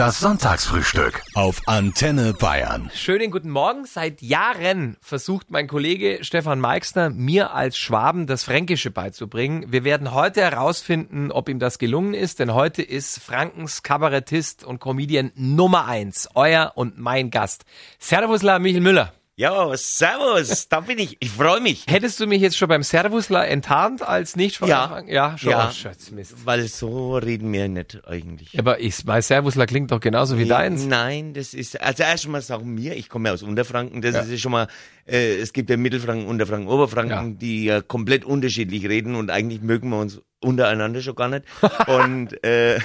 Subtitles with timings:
[0.00, 2.90] Das Sonntagsfrühstück auf Antenne Bayern.
[2.94, 3.84] Schönen guten Morgen.
[3.84, 9.66] Seit Jahren versucht mein Kollege Stefan Meixner, mir als Schwaben das Fränkische beizubringen.
[9.68, 14.80] Wir werden heute herausfinden, ob ihm das gelungen ist, denn heute ist Frankens Kabarettist und
[14.80, 17.66] Comedian Nummer eins, euer und mein Gast.
[17.98, 19.12] Servusla Michel Müller.
[19.40, 21.16] Ja, servus, da bin ich.
[21.18, 21.86] Ich freue mich.
[21.88, 25.02] Hättest du mich jetzt schon beim Servusler enttarnt als nicht Ja.
[25.06, 25.50] ja, schon.
[25.50, 25.68] Ja.
[25.70, 26.34] Oh, Schatz, Mist.
[26.44, 28.58] Weil so reden wir nicht eigentlich.
[28.58, 30.84] Aber ich, mein Servusler klingt doch genauso wie deins.
[30.84, 34.20] Nein, das ist, also erst mal sagen wir, ich komme ja aus Unterfranken, das Ja.
[34.20, 34.68] ist ja schon mal,
[35.06, 37.36] äh, es gibt ja Mittelfranken, Unterfranken, Oberfranken, Ja.
[37.38, 41.46] die ja komplett unterschiedlich reden und eigentlich mögen wir uns untereinander schon gar nicht.
[41.86, 42.78] und äh,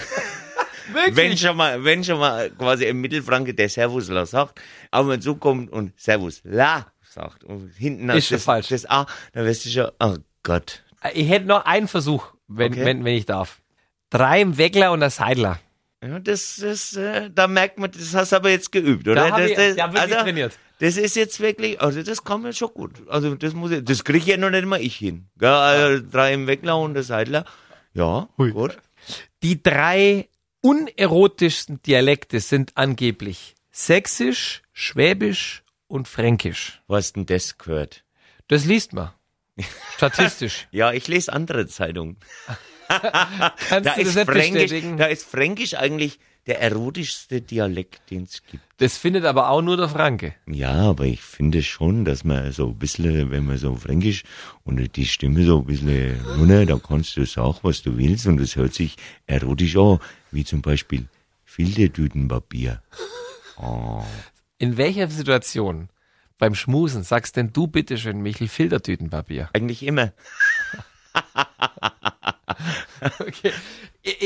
[1.12, 5.36] wenn schon mal, wenn schon mal quasi ein Mittelfranke der Servusla sagt, aber wenn so
[5.36, 8.68] kommt und Servusla sagt und hinten Ist das, falsch.
[8.70, 10.84] das A, dann wirst du schon, oh Gott.
[11.14, 12.86] Ich hätte noch einen Versuch, wenn, Okay.
[12.86, 13.62] wenn, wenn ich darf.
[14.10, 15.60] Drei im Weckler und ein Seidler.
[16.04, 19.30] Ja, das, das, äh, da merkt man, das hast du aber jetzt geübt, oder?
[19.30, 20.60] Da das, ich- das, ja, wirklich also, trainiert.
[20.80, 22.92] Das ist jetzt wirklich, also das kann man schon gut.
[23.08, 25.28] Also das muss ich, das kriege ich ja noch nicht mal ich hin.
[25.40, 25.48] Gell?
[25.50, 27.46] Also, drei im Weckler und der Seidler.
[27.94, 28.78] Ja, gut.
[29.42, 30.28] Die drei
[30.66, 36.82] unerotischsten Dialekte sind angeblich Sächsisch, Schwäbisch und Fränkisch.
[36.88, 38.04] Was denn das gehört?
[38.48, 39.12] Das liest man.
[39.96, 40.68] Statistisch.
[40.72, 42.18] Ja, ich lese andere Zeitungen.
[42.88, 44.98] Kannst Da du das ist, nicht Fränkisch, bestätigen?
[44.98, 48.64] da ist Fränkisch eigentlich der erotischste Dialekt, den es gibt.
[48.78, 50.36] Das findet aber auch nur der Franke.
[50.46, 54.24] Ja, aber ich finde schon, dass man so ein bisschen, wenn man so fränkisch
[54.64, 58.40] und die Stimme so ein bisschen runter, da kannst du sagen, was du willst und
[58.40, 60.00] es hört sich erotisch an,
[60.32, 61.06] wie zum Beispiel
[61.46, 62.82] Filtertütenpapier.
[64.58, 65.90] In welcher Situation
[66.38, 69.50] beim Schmusen sagst denn du bitteschön, Michel, Filtertütenpapier?
[69.54, 70.12] Eigentlich immer.
[73.20, 73.52] Okay.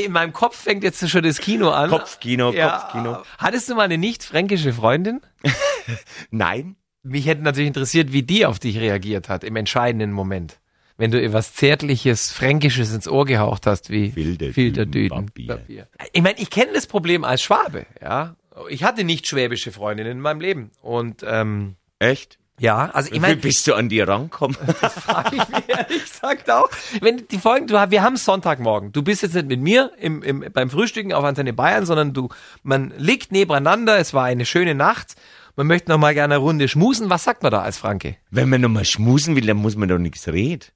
[0.04, 1.90] In meinem Kopf fängt jetzt schon das Kino an.
[1.90, 3.22] Kopfkino, Kopfkino.
[3.38, 5.20] Hattest du mal eine nicht fränkische Freundin?
[6.30, 10.60] Nein, Mich hätte natürlich interessiert, wie die auf dich reagiert hat im entscheidenden Moment.
[10.98, 14.10] Wenn du etwas Zärtliches, Fränkisches ins Ohr gehaucht hast, wie.
[14.10, 15.88] Filtertütenpapier.
[16.12, 18.36] Ich meine, ich kenne das Problem als Schwabe, ja.
[18.68, 20.70] Ich hatte nicht schwäbische Freundinnen in meinem Leben.
[20.82, 22.38] Und ähm, echt?
[22.60, 24.54] Ja, also ich Wie meine, bist du an die rankommen?
[25.04, 26.68] frage ich mich ehrlich gesagt auch.
[27.00, 28.92] Wenn die Folgen, du, wir haben Sonntagmorgen.
[28.92, 32.28] Du bist jetzt nicht mit mir im, im, beim Frühstücken auf Antenne Bayern, sondern du,
[32.62, 33.98] man liegt nebeneinander.
[33.98, 35.14] Es war eine schöne Nacht.
[35.56, 37.08] Man möchte noch mal gerne eine Runde schmusen.
[37.08, 38.16] Was sagt man da als Franke?
[38.30, 40.66] Wenn man nochmal schmusen will, dann muss man doch nichts reden.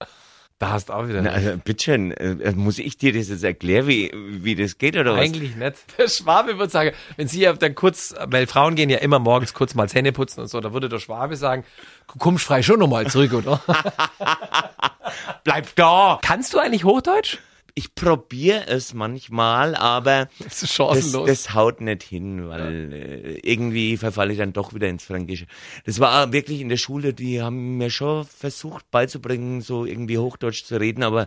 [0.65, 1.21] Da hast du auch wieder.
[1.21, 5.13] Na, also, bitteschön, äh, muss ich dir das jetzt erklären, wie, wie das geht oder
[5.13, 5.21] was?
[5.21, 5.77] Eigentlich nicht.
[5.99, 9.53] Der Schwabe würde sagen, wenn sie ja dann kurz, weil Frauen gehen ja immer morgens
[9.53, 11.65] kurz mal Zähne putzen und so, da würde der Schwabe sagen,
[12.11, 13.61] du kommst frei schon nochmal zurück, oder?
[15.45, 16.19] Bleib da!
[16.23, 17.41] Kannst du eigentlich Hochdeutsch?
[17.77, 21.27] Ich probiere es manchmal, aber Das ist das, chancenlos.
[21.29, 25.47] das haut nicht hin, weil äh, irgendwie verfalle ich dann doch wieder ins Fränkische.
[25.85, 30.65] Das war wirklich in der Schule, die haben mir schon versucht beizubringen, so irgendwie Hochdeutsch
[30.65, 31.27] zu reden, aber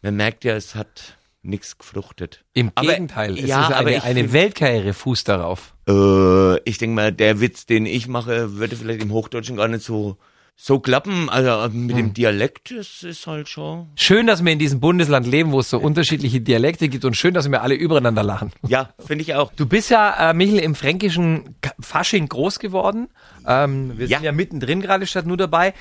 [0.00, 2.44] man merkt ja, es hat nichts gefruchtet.
[2.54, 5.74] Im Aber- Gegenteil, es ja, ist aber eine, eine Weltkarriere fußt darauf.
[5.88, 9.82] Äh, ich denke mal, der Witz, den ich mache, würde vielleicht im Hochdeutschen gar nicht
[9.84, 10.16] so
[10.60, 11.30] so klappen.
[11.30, 13.86] Also mit dem Dialekt, das ist halt schon.
[13.94, 17.32] Schön, dass wir in diesem Bundesland leben, wo es so unterschiedliche Dialekte gibt und schön,
[17.32, 18.50] dass wir alle übereinander lachen.
[18.66, 19.52] Ja, finde ich auch.
[19.54, 23.08] Du bist ja, äh, Michel, im fränkischen Fasching groß geworden.
[23.46, 24.32] Ähm, wir sind ja, Ja.
[24.32, 25.74] mittendrin gerade statt nur dabei.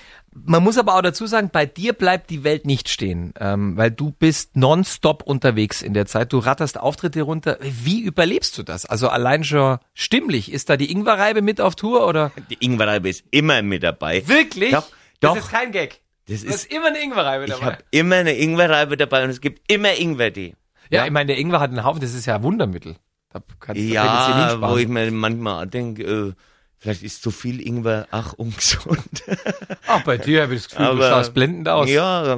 [0.46, 3.92] Man muss aber auch dazu sagen, bei dir bleibt die Welt nicht stehen, ähm, weil
[3.92, 6.32] du bist nonstop unterwegs in der Zeit.
[6.34, 7.58] Du ratterst Auftritte runter.
[7.62, 8.86] Wie überlebst du das?
[8.86, 10.52] Also allein schon stimmlich.
[10.52, 12.32] Ist da die Ingwerreibe mit auf Tour oder?
[12.50, 14.28] Die Ingwerreibe ist immer mit dabei.
[14.28, 14.72] Wirklich?
[14.72, 14.88] Doch,
[15.20, 15.38] Das doch.
[15.38, 16.02] ist kein Gag.
[16.28, 17.66] Das Du ist, hast immer eine Ingwerreibe ich dabei.
[17.66, 20.56] habe immer eine Ingwerreibe dabei und es gibt immer Ingwertee.
[20.90, 22.96] ja, ich meine, der Ingwer hat einen Haufen, das ist ja ein Wundermittel.
[23.32, 26.34] Da kannst du Ja, wo ich mir manchmal denke, äh,
[26.80, 29.00] vielleicht ist zu viel Ingwer, ach, ungesund.
[29.88, 31.90] Ach, bei dir habe ich das Gefühl, du Aber- schaust blendend aus.
[31.90, 32.38] Ja,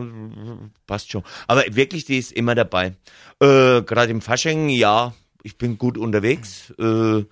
[0.88, 1.24] passt schon.
[1.48, 2.94] Aber wirklich, die ist immer dabei.
[3.42, 5.14] Äh, Gerade im Fasching, ja,
[5.44, 6.74] ich bin gut unterwegs.
[6.80, 7.24] Äh,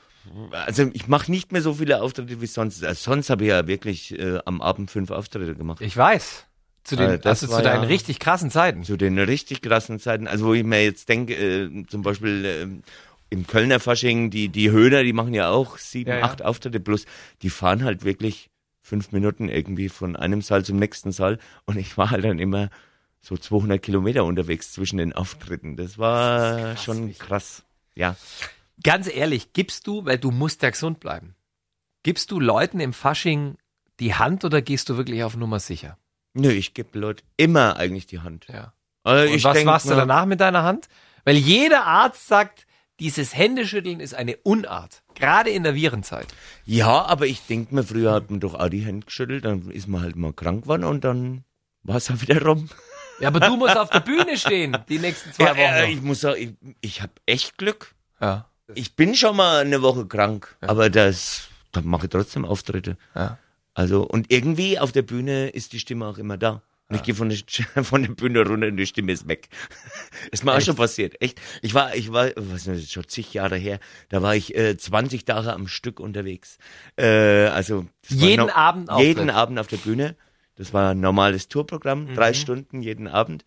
[0.51, 2.83] also ich mache nicht mehr so viele Auftritte wie sonst.
[2.83, 5.81] Also sonst habe ich ja wirklich äh, am Abend fünf Auftritte gemacht.
[5.81, 6.43] Ich weiß.
[6.83, 8.83] Zu den, Äh, das also zu deinen ja- richtig krassen Zeiten.
[8.83, 10.27] Zu den richtig krassen Zeiten.
[10.27, 12.67] Also wo ich mir jetzt denke, äh, zum Beispiel äh,
[13.29, 17.05] im Kölner Fasching, die, die Höhner, die machen ja auch sieben, Ja, acht Auftritte plus.
[17.41, 18.49] Die fahren halt wirklich
[18.81, 21.39] fünf Minuten irgendwie von einem Saal zum nächsten Saal.
[21.65, 22.69] Und ich war halt dann immer
[23.19, 25.75] so 200 Kilometer unterwegs zwischen den Auftritten.
[25.75, 27.63] Das war krass, schon krass.
[27.95, 28.15] Ja.
[28.83, 31.35] Ganz ehrlich, gibst du, weil du musst ja gesund bleiben,
[32.03, 33.57] gibst du Leuten im Fasching
[33.99, 35.97] die Hand oder gehst du wirklich auf Nummer sicher?
[36.33, 38.45] Nö, ich gebe Leuten immer eigentlich die Hand.
[38.47, 38.73] Ja.
[39.03, 40.87] Also Und ich was machst du danach mit deiner Hand?
[41.25, 42.66] Weil jeder Arzt sagt,
[42.99, 45.03] dieses Händeschütteln ist eine Unart.
[45.15, 46.27] Gerade in der Virenzeit.
[46.65, 49.87] Ja, aber ich denke mir, früher hat man doch auch die Hände geschüttelt, dann ist
[49.87, 51.43] man halt mal krank geworden und dann
[51.83, 52.69] war es auch wieder rum.
[53.19, 55.59] Ja, aber du musst auf der Bühne stehen, die nächsten zwei Ja, Wochen.
[55.59, 55.89] äh, noch.
[55.89, 57.93] ich muss sagen, ich, ich habe echt Glück.
[58.21, 58.45] ja.
[58.75, 62.97] Ich bin schon mal eine Woche krank, aber das, da mache ich trotzdem Auftritte.
[63.15, 63.37] Ja.
[63.73, 66.61] Also, und irgendwie auf der Bühne ist die Stimme auch immer da.
[66.89, 67.37] Und ich gehe von der,
[67.83, 69.49] von der Bühne runter und die Stimme ist weg.
[70.31, 71.41] ist mir auch schon passiert, echt.
[71.61, 73.79] Ich war, ich war, was ist das, schon zig Jahre her,
[74.09, 76.57] da war ich äh, 20 Tage am Stück unterwegs.
[76.95, 79.07] Äh, also Jeden no- Abend Auftritt.
[79.07, 80.15] Jeden Abend auf der Bühne.
[80.55, 82.15] Das war ein normales Tourprogramm, Mhm.
[82.15, 83.45] drei Stunden jeden Abend.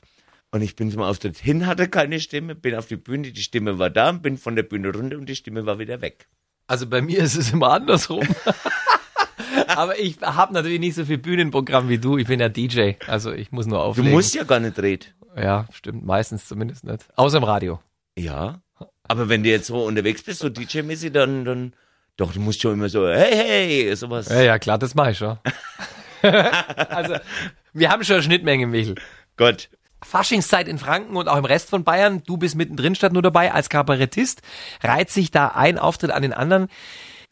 [0.52, 3.78] Und ich bin zum Auftritt hin, hatte keine Stimme, bin auf die Bühne, die Stimme
[3.78, 6.28] war da, bin von der Bühne runter und die Stimme war wieder weg.
[6.66, 8.26] Also bei mir ist es immer andersrum.
[9.76, 12.18] Aber ich habe natürlich nicht so viel Bühnenprogramm wie du.
[12.18, 14.10] Ich bin ja DJ, also ich muss nur Du auflegen.
[14.12, 15.06] musst ja gar nicht reden.
[15.36, 16.04] Ja, stimmt.
[16.04, 17.06] Meistens zumindest nicht.
[17.16, 17.80] Außer im Radio.
[18.16, 18.60] Ja.
[19.04, 21.72] Aber wenn du jetzt so unterwegs bist, so DJ-mäßig, dann, dann,
[22.16, 23.34] doch, du musst schon immer so, hey,
[23.86, 24.28] hey, sowas.
[24.28, 25.38] Ja, ja, klar, das mache ich schon.
[26.22, 27.16] also,
[27.72, 28.94] wir haben schon eine Schnittmenge, Michel.
[29.36, 29.68] Gott.
[30.02, 32.22] Faschingszeit in Franken und auch im Rest von Bayern.
[32.26, 33.52] Du bist mittendrin statt nur dabei.
[33.52, 34.42] Als Kabarettist
[34.82, 36.68] reiht sich da ein Auftritt an den anderen.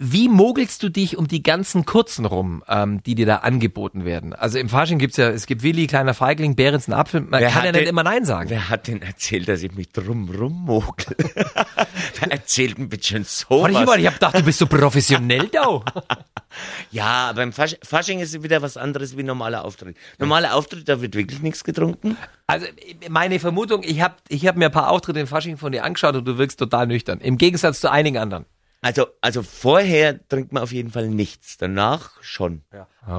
[0.00, 4.32] Wie mogelst du dich um die ganzen kurzen rum, ähm, die dir da angeboten werden?
[4.32, 7.22] Also im Fasching gibt's ja, es gibt Willi, kleiner Feigling, Behrens, ein Apfel.
[7.22, 8.48] Man Wer kann ja nicht immer Nein sagen.
[8.48, 11.16] Wer hat denn erzählt, dass ich mich drum rummogel?
[12.20, 15.48] Wer erzählt ein bisschen so Warte, ich, mal, ich hab gedacht, du bist so professionell
[15.48, 15.82] da.
[16.90, 19.96] Ja, beim Fasch Fasching ist es wieder was anderes wie normaler Auftritt.
[20.18, 22.16] Normaler Auftritt, da wird wirklich nichts getrunken.
[22.46, 22.66] Also
[23.10, 26.16] meine Vermutung, ich habe ich hab mir ein paar Auftritte im Fasching von dir angeschaut
[26.16, 27.20] und du wirkst total nüchtern.
[27.20, 28.46] Im Gegensatz zu einigen anderen.
[28.80, 32.62] Also, also vorher trinkt man auf jeden Fall nichts, danach schon.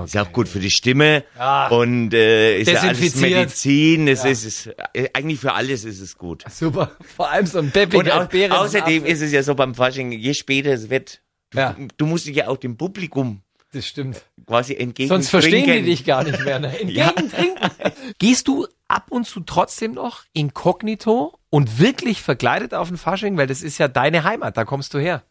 [0.06, 1.26] Ist ja auch gut für die Stimme
[1.70, 3.16] und äh, ist ja alles.
[3.16, 4.08] Medizin.
[4.08, 6.46] Es ist, ist äh, eigentlich für alles ist es gut.
[6.50, 6.92] Super.
[7.18, 8.56] Vor allem so ein Und peppiger au Behrens.
[8.56, 11.76] außerdem ist es ja so beim Fasching, je später es wird, du, Ja.
[11.98, 13.42] du musst dich ja auch dem Publikum
[13.74, 14.22] Das stimmt.
[14.48, 15.86] quasi entgegen Sonst verstehen die trinken.
[15.88, 16.60] dich gar nicht mehr.
[16.60, 16.80] Ne?
[16.80, 17.70] Entgegentrinken.
[18.18, 23.36] Gehst du ab und zu trotzdem noch inkognito und wirklich verkleidet auf den Fasching?
[23.38, 25.24] Weil das ist ja deine Heimat, da kommst du her.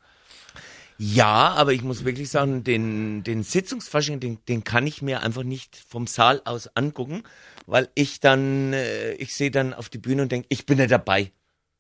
[1.01, 5.45] Ja, aber ich muss wirklich sagen, den, den Sitzungsfasching, den, den kann ich mir einfach
[5.45, 7.23] nicht vom Saal aus angucken,
[7.67, 10.89] weil ich dann, äh, ich sehe dann auf die Bühne und denke, ich bin ja
[10.89, 11.31] dabei.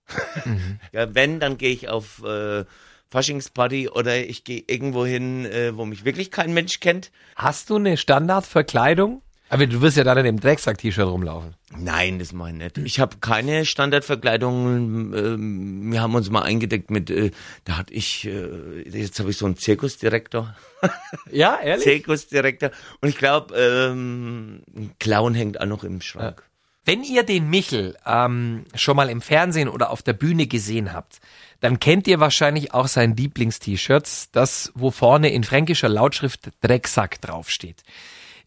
[0.92, 2.64] ja, wenn, dann gehe ich auf äh,
[3.10, 7.10] Faschingsparty oder ich gehe irgendwo hin, äh, wo mich wirklich kein Mensch kennt.
[7.34, 9.22] Hast du eine Standardverkleidung?
[9.50, 11.54] Aber du wirst ja dann in dem Drecksack-T-Shirt rumlaufen.
[11.76, 12.78] Nein, das mache ich nicht.
[12.78, 15.14] Ich habe keine Standardverkleidung.
[15.14, 17.30] Ähm, wir haben uns mal eingedeckt mit, äh,
[17.64, 20.54] da hatte ich, äh, jetzt habe ich so einen Zirkusdirektor.
[21.32, 21.84] Ja, ehrlich?
[21.84, 22.70] Zirkusdirektor.
[23.00, 26.42] Und ich glaube, ähm, ein Clown hängt auch noch im Schrank.
[26.84, 31.18] Wenn ihr den Michel ähm, schon mal im Fernsehen oder auf der Bühne gesehen habt,
[31.60, 37.82] dann kennt ihr wahrscheinlich auch sein Lieblingst-T-Shirts, das, wo vorne in fränkischer Lautschrift Drecksack draufsteht.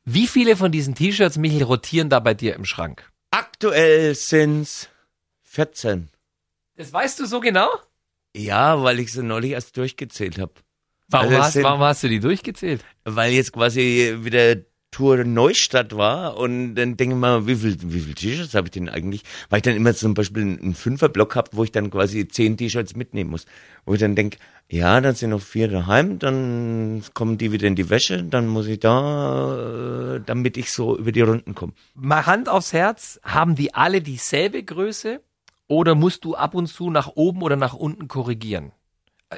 [0.04, 3.10] Wie viele von diesen T-Shirts, Michel, rotieren da bei dir im Schrank?
[3.32, 4.90] Aktuell sind's
[5.44, 6.10] 14.
[6.76, 7.70] Das weißt du so genau?
[8.36, 10.54] Ja, weil ich sie neulich erst durchgezählt habe.
[11.10, 12.84] Warum, Also es hast, sind- warum hast du die durchgezählt?
[13.04, 14.56] Weil jetzt quasi wieder
[14.92, 18.72] Tour Neustadt war und dann denke ich mal, wie viel, wie viel T-Shirts habe ich
[18.72, 19.24] denn eigentlich?
[19.50, 22.96] Weil ich dann immer zum Beispiel einen Fünferblock habe, wo ich dann quasi zehn T-Shirts
[22.96, 23.46] mitnehmen muss.
[23.86, 27.76] Wo ich dann denke, ja, dann sind noch vier daheim, dann kommen die wieder in
[27.76, 31.72] die Wäsche, dann muss ich da, äh, damit ich so über die Runden komme.
[31.96, 35.22] Mal Hand aufs Herz, haben die alle dieselbe Größe
[35.68, 38.74] oder musst du ab und zu nach oben oder nach unten korrigieren?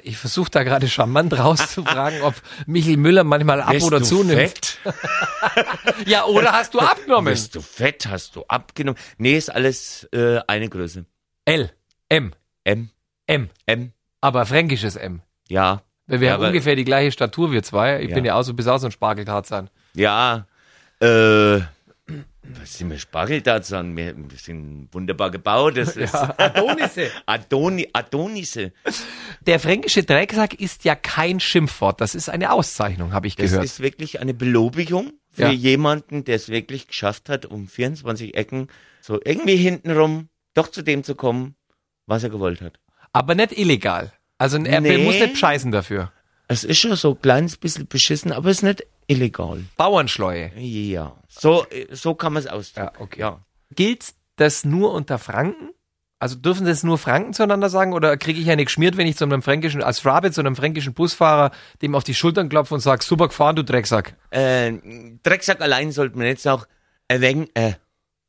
[0.02, 2.34] Ich versuche da gerade charmant rauszufragen, ob
[2.66, 4.40] Michel Müller manchmal ab Bist oder zunimmt.
[4.40, 4.73] fett?
[6.06, 7.32] Ja, oder hast du abgenommen?
[7.34, 8.06] Bist du fett?
[8.08, 9.00] Hast du abgenommen?
[9.18, 11.06] Nee, ist alles äh, eine Größe.
[11.46, 11.72] L,
[12.10, 12.90] M, M,
[13.28, 15.22] M, M, aber fränkisches M.
[15.50, 15.82] ja.
[16.06, 18.02] Weil wir Ja, haben ungefähr die gleiche Statur, wir zwei.
[18.02, 18.16] Ich Ja.
[18.16, 19.70] bin ja auch so bis auch so ein Spargeltarzan.
[19.96, 20.48] Ja,
[21.00, 21.62] äh,
[22.44, 23.96] was sind wir Spargeltarzan?
[23.96, 25.78] Wir, wir sind wunderbar gebaut.
[25.78, 27.10] Das ist Adonisse.
[27.26, 28.74] Adoni, Adonisse.
[29.42, 32.02] Der fränkische Drecksack ist ja kein Schimpfwort.
[32.02, 33.66] Das ist eine Auszeichnung, habe ich Das gehört.
[33.66, 35.52] ist wirklich eine Belobigung für Ja.
[35.52, 38.68] jemanden, der es wirklich geschafft hat, um 24 Ecken
[39.02, 41.56] so irgendwie hintenrum doch zu dem zu kommen,
[42.06, 42.80] was er gewollt hat.
[43.14, 44.12] aber nicht illegal.
[44.38, 44.98] Also er Nee.
[44.98, 46.12] muss nicht scheißen dafür.
[46.50, 49.64] Es ist schon so ein kleines bisschen beschissen, aber es ist nicht illegal.
[49.78, 50.52] Bauernschleue.
[50.58, 52.92] Ja, so, so kann man es ausdrücken.
[52.96, 53.20] Ja, okay.
[53.20, 53.40] Ja.
[53.76, 55.70] Gilt das nur unter Franken?
[56.20, 59.26] Also dürfen das nur Franken zueinander sagen oder kriege ich eine geschmiert, wenn ich zu
[59.26, 63.04] einem fränkischen, als Schwabe zu einem fränkischen Busfahrer dem auf die Schultern klopfe und sage,
[63.04, 64.16] super gefahren, du Drecksack.
[64.30, 64.72] Äh,
[65.22, 66.66] Drecksack allein sollte man jetzt auch
[67.12, 67.74] wenig, äh,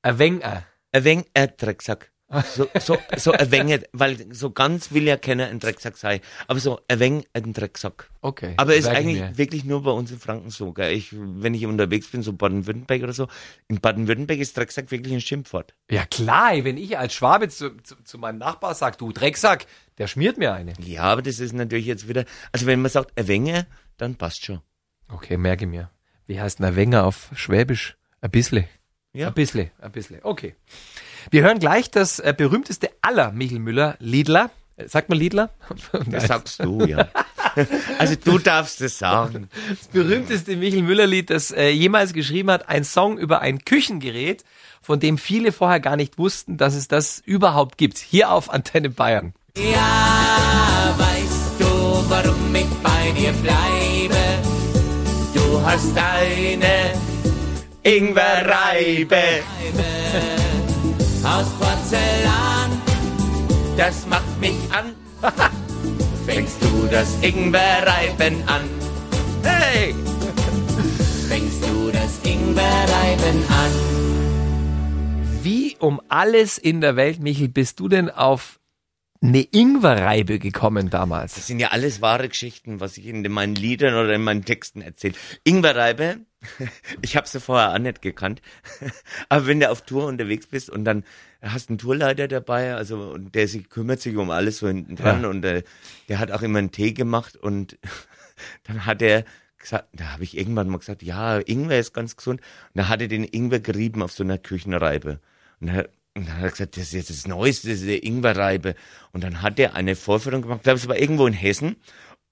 [0.02, 0.62] wenig, äh.
[0.92, 2.10] wenig, äh, Drecksack.
[2.42, 6.20] So, so, so ein wenig, weil so ganz will ja keiner ein Drecksack sein.
[6.46, 8.10] Aber so ein wenig ein Drecksack.
[8.20, 8.54] Okay.
[8.56, 9.38] Aber ist eigentlich mir.
[9.38, 10.72] wirklich nur bei uns in Franken so.
[10.72, 10.92] Gell?
[10.92, 13.28] Ich, wenn ich unterwegs bin, so Baden-Württemberg oder so,
[13.68, 15.74] in Baden-Württemberg ist Drecksack wirklich ein Schimpfwort.
[15.90, 19.66] Ja klar, wenn ich als Schwabe zu, zu, zu meinem Nachbar sag, du Drecksack,
[19.98, 20.72] der schmiert mir eine.
[20.80, 23.64] Ja, aber das ist natürlich jetzt wieder, also wenn man sagt ein wenig,
[23.96, 24.60] dann passt schon.
[25.08, 25.90] Okay, merke mir.
[26.26, 27.96] Wie heißt ein Wenger auf Schwäbisch?
[28.20, 28.68] Ein bissle.
[29.12, 29.28] Ja.
[29.28, 30.20] Ein bissle, ein bissle.
[30.22, 30.54] Okay.
[31.30, 34.50] Wir hören gleich das äh, berühmteste aller Michel Müller, Liedler.
[34.76, 35.50] Äh, Sagt man Liedler?
[36.06, 37.08] Das sagst du, ja.
[37.98, 39.48] Also du darfst es sagen.
[39.68, 44.44] Das berühmteste Michel Müller-Lied, das äh, jemals geschrieben hat, ein Song über ein Küchengerät,
[44.82, 47.98] von dem viele vorher gar nicht wussten, dass es das überhaupt gibt.
[47.98, 49.34] Hier auf Antenne Bayern.
[49.56, 51.64] Ja, weißt du,
[52.10, 54.18] warum ich bei dir bleibe?
[55.32, 56.92] Du hast eine
[57.84, 59.22] Ingwerreibe.
[61.24, 62.82] Aus Porzellan,
[63.76, 64.94] das macht mich an.
[66.26, 68.62] Fängst du das Ingwerreiben an?
[69.42, 69.94] Hey!
[71.28, 73.70] Fängst du das Ingwerreiben an?
[75.42, 78.60] Wie um alles in der Welt, Michel, bist du denn auf
[79.22, 81.34] eine Ingwerreibe gekommen damals?
[81.34, 84.82] Das sind ja alles wahre Geschichten, was ich in meinen Liedern oder in meinen Texten
[84.82, 85.14] erzähle.
[85.44, 86.18] Ingwerreibe,
[87.02, 88.42] ich habe sie vorher auch nicht gekannt,
[89.28, 91.04] aber wenn du auf Tour unterwegs bist und dann
[91.42, 95.22] hast einen Tourleiter dabei, also und der sich kümmert sich um alles so hinten dran
[95.22, 95.28] Ja.
[95.28, 95.62] und äh,
[96.08, 97.78] der hat auch immer einen Tee gemacht und
[98.64, 99.24] dann hat er
[99.58, 102.40] gesagt, da habe ich irgendwann mal gesagt, ja, Ingwer ist ganz gesund.
[102.40, 105.20] Und da hat er den Ingwer gerieben auf so einer Küchenreibe.
[105.60, 108.06] Und dann, und dann hat er gesagt, das ist jetzt das Neueste, das ist die
[108.06, 108.74] Ingwerreibe.
[109.12, 111.76] Und dann hat er eine Vorführung gemacht, ich glaube, es war irgendwo in Hessen.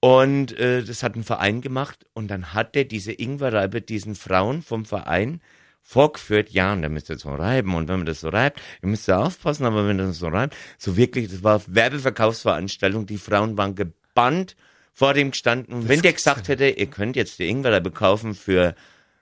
[0.03, 2.05] Und äh, das hat ein Verein gemacht.
[2.11, 5.39] Und dann hat er diese Ingwerreibe diesen Frauen vom Verein
[5.81, 7.73] vorgeführt, ja, und da müsst ihr so reiben.
[7.73, 10.57] Und wenn man das so reibt, ihr müsst ja aufpassen, aber wenn das so reibt,
[10.77, 14.57] so wirklich, das war Werbeverkaufsveranstaltung, die Frauen waren gebannt
[14.91, 15.73] vor dem gestanden.
[15.73, 18.75] Und wenn der gesagt hätte, ihr könnt jetzt die Ingwerreibe kaufen für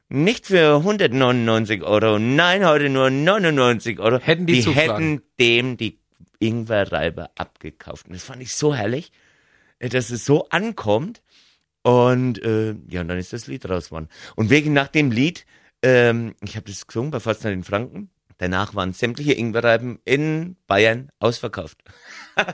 [0.09, 4.17] nicht für 199 Euro, nein, heute nur 99 Euro.
[4.17, 6.00] Hätten die die hätten dem die
[6.39, 8.07] Ingwerreibe abgekauft.
[8.07, 9.11] Und das fand ich so herrlich,
[9.89, 11.21] dass es so ankommt.
[11.83, 14.07] Und äh, ja, und dann ist das Lied raus geworden.
[14.35, 15.45] Und wegen nach dem Lied,
[15.81, 18.11] ähm, ich habe das gesungen bei Fastnacht in Franken.
[18.38, 21.77] Danach waren sämtliche Ingwerreiben in Bayern ausverkauft.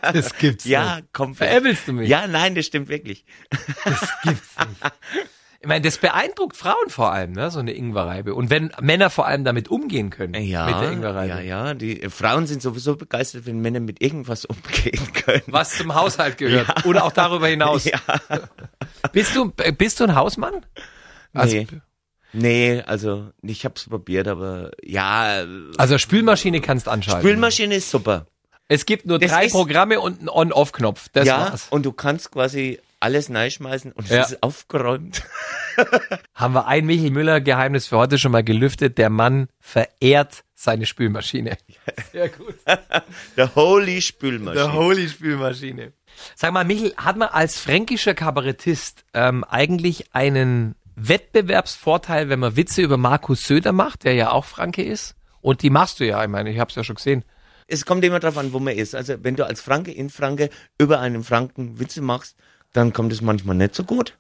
[0.02, 1.50] Das gibt's Ja, komplett.
[1.50, 2.10] Veräppelst du mich?
[2.10, 3.26] Ja, nein, das stimmt wirklich.
[5.68, 7.52] Ich meine, das beeindruckt Frauen vor allem, ne?
[7.52, 8.34] so eine Ingwerreibe.
[8.34, 11.28] Und wenn Männer vor allem damit umgehen können, Ja, mit der Ingwerreibe.
[11.28, 11.74] ja, ja.
[11.74, 15.44] Die äh, Frauen sind sowieso begeistert, wenn Männer mit irgendwas umgehen können.
[15.48, 16.70] Was zum Haushalt gehört.
[16.86, 17.84] Oder auch darüber hinaus.
[17.84, 18.00] Ja.
[19.12, 20.66] Bist du, bist du ein Hausmann?
[21.34, 21.68] Also, Nee.
[22.32, 25.44] Nee, also ich hab's probiert, aber ja,
[25.78, 27.28] also Spülmaschine kannst anschalten.
[27.28, 28.28] Spülmaschine ist super.
[28.70, 31.10] es gibt nur Das drei Programme und einen On-Off-Knopf.
[31.12, 31.68] Das ja, war's.
[31.72, 34.24] und du kannst quasi alles neischmeißen und es Ja.
[34.24, 35.24] ist aufgeräumt.
[36.34, 38.98] Haben wir ein Michel Müller Geheimnis für heute schon mal gelüftet.
[38.98, 41.58] Der Mann verehrt seine Spülmaschine.
[42.12, 42.56] Sehr gut.
[43.36, 44.74] Der Holy Spülmaschine.
[44.74, 45.94] Holy Spülmaschine.
[46.36, 52.82] Sag mal, Michel, hat man als fränkischer Kabarettist ähm, eigentlich einen Wettbewerbsvorteil, wenn man Witze
[52.82, 55.16] über Markus Söder macht, der ja auch Franke ist?
[55.42, 57.24] Und die machst du ja, ich meine, ich hab's ja schon gesehen.
[57.68, 58.96] es kommt immer drauf an, wo man ist.
[58.96, 60.50] Also wenn du als Franke in Franke
[60.80, 62.36] über einen Franken Witze machst,
[62.74, 64.14] dann kommt es manchmal nicht so gut.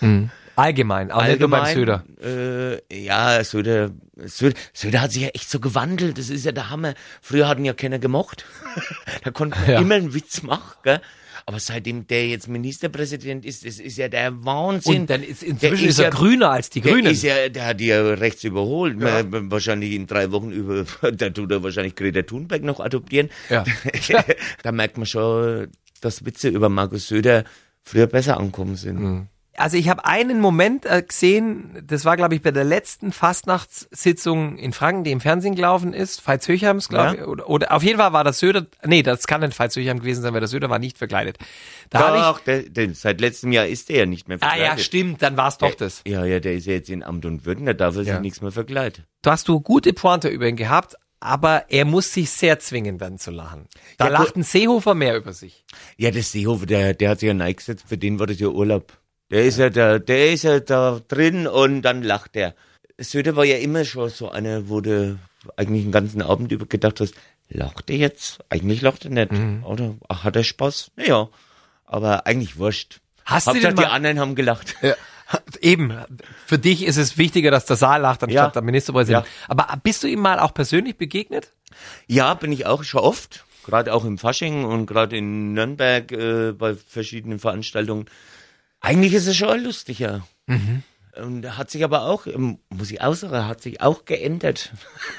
[0.56, 2.04] Allgemein, auch nicht nur beim Söder.
[2.20, 3.92] Äh, ja, Söder,
[4.24, 6.18] Söder, Söder hat sich ja echt so gewandelt.
[6.18, 6.94] Das ist ja der Hammer.
[7.22, 8.44] Früher hatten ja keiner gemocht.
[9.24, 9.80] da konnte man Ja.
[9.80, 11.00] immer einen Witz machen, gell?
[11.46, 15.02] Aber seitdem der jetzt Ministerpräsident ist, das ist ja der Wahnsinn.
[15.02, 17.06] Und dann ist Der inzwischen ist er ja- grüner als die der Grünen.
[17.12, 18.98] ist ja, der hat die ja rechts überholt.
[18.98, 23.30] Man- Wahrscheinlich in drei Wochen über, da tut er wahrscheinlich Greta Thunberg noch adoptieren.
[23.48, 23.64] Ja.
[24.64, 25.68] da merkt man schon,
[26.00, 27.44] dass Witze über Markus Söder
[27.88, 29.28] früher besser ankommen sind.
[29.56, 34.56] Also ich habe einen Moment äh, gesehen, das war glaube ich bei der letzten Fastnachtssitzung
[34.56, 37.22] in Franken, die im Fernsehen gelaufen ist, Veits Höchheims, glaube Ja.
[37.22, 39.98] ich, oder, oder auf jeden Fall war das Söder, nee, das kann nicht Veits Höchheim
[39.98, 41.38] gewesen sein, weil der Söder war nicht verkleidet.
[41.90, 44.46] Da habe ich, Doch, der, der, seit letztem Jahr ist der ja nicht mehr ah
[44.48, 44.78] verkleidet.
[44.78, 46.02] ja, stimmt, dann war es doch das.
[46.06, 48.20] Ja, ja, der ist ja jetzt in Amt und Würden, da darf er sich Ja.
[48.20, 49.04] nichts mehr verkleiden.
[49.22, 53.18] Du hast du gute Pointe über ihn gehabt, aber er muss sich sehr zwingen, dann
[53.18, 53.66] zu lachen.
[53.96, 55.64] Da Ja, lacht ein Seehofer mehr über sich.
[55.96, 58.96] Ja, der Seehofer, der, der hat sich ja neigesetzt, für den war das ja Urlaub.
[59.30, 62.54] Der ist ja da, der ist ja da drin und dann lacht er.
[62.98, 65.18] Söder war ja immer schon so einer, wo du
[65.56, 67.14] eigentlich den ganzen Abend über gedacht hast,
[67.48, 68.38] lacht er jetzt?
[68.48, 69.32] Eigentlich lacht er nicht.
[69.32, 69.64] Mhm.
[69.64, 70.90] Oder ach, hat er Spaß?
[70.96, 71.28] Naja,
[71.84, 73.00] aber eigentlich wurscht.
[73.24, 74.74] Hast du Hauptsache, denn die mal- anderen haben gelacht.
[74.82, 74.94] Ja.
[75.60, 75.92] Eben,
[76.46, 78.50] für dich ist es wichtiger, dass der Saal lacht, anstatt Ja.
[78.50, 79.26] der Ministerpräsident.
[79.26, 79.32] Ja.
[79.48, 81.52] Aber bist du ihm mal auch persönlich begegnet?
[82.06, 83.44] Ja, bin ich auch schon oft.
[83.64, 88.06] gerade auch im Fasching und gerade in Nürnberg äh, bei verschiedenen Veranstaltungen.
[88.80, 90.26] Eigentlich ist es schon lustiger.
[91.20, 94.72] Und hat sich aber auch, ähm, muss ich auch sagen, hat sich auch geändert.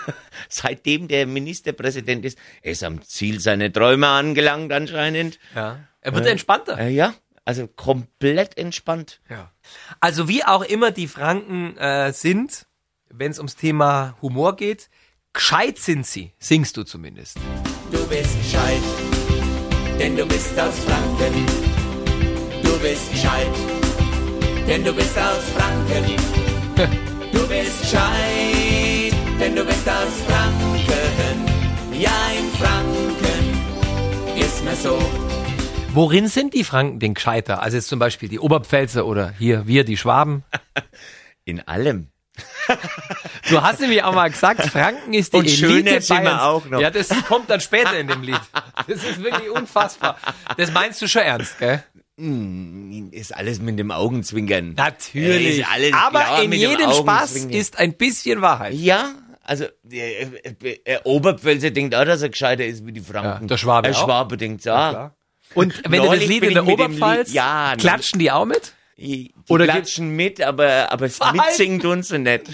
[0.49, 5.37] Seitdem der Ministerpräsident ist, er ist am Ziel seiner Träume angelangt anscheinend.
[5.55, 5.79] Ja.
[6.01, 6.79] Er wird entspannter.
[6.79, 7.13] Äh, ja,
[7.49, 9.21] also komplett entspannt.
[9.27, 9.51] Ja.
[9.99, 12.67] Also wie auch immer die Franken äh, sind,
[13.09, 14.91] wenn es ums Thema Humor geht,
[15.33, 17.37] gescheit sind sie, singst du zumindest.
[17.91, 18.83] Du bist gescheit,
[19.97, 21.45] denn du bist aus Franken.
[22.61, 23.55] Du bist gescheit,
[24.67, 26.99] denn du bist aus Franken.
[27.31, 31.45] Du bist gescheit, denn du bist aus Franken.
[31.93, 35.28] Ja, in Franken ist mir so.
[35.93, 37.61] Worin sind die Franken denn gescheiter?
[37.61, 40.43] Also jetzt zum Beispiel die Oberpfälzer oder hier wir, die Schwaben.
[41.45, 42.07] In allem.
[43.49, 46.41] Du hast nämlich auch mal gesagt, Franken ist die Und Elite Bayerns.
[46.41, 46.79] auch noch.
[46.79, 48.39] Ja, das kommt dann später in dem Lied.
[48.87, 50.17] Das ist wirklich unfassbar.
[50.55, 51.83] Das meinst du schon ernst, gell?
[53.11, 54.75] Ist alles mit dem Augenzwinkern.
[54.75, 55.59] Natürlich.
[55.59, 58.73] Ist alles Aber klar in jedem Spaß ist ein bisschen Wahrheit.
[58.75, 63.41] Ja, also der, der, der Oberpfälzer denkt auch, dass er gescheiter ist wie die Franken.
[63.43, 64.05] Ja, der Schwabe Der auch.
[64.05, 64.89] Schwabe denkt, ja.
[64.91, 65.15] klar.
[65.55, 68.73] Und wenn du das Lied in der Oberpfalz, ja, klatschen die auch mit?
[68.97, 72.43] Die, die Oder klatschen mit, aber, aber mitsingen tun sie nicht.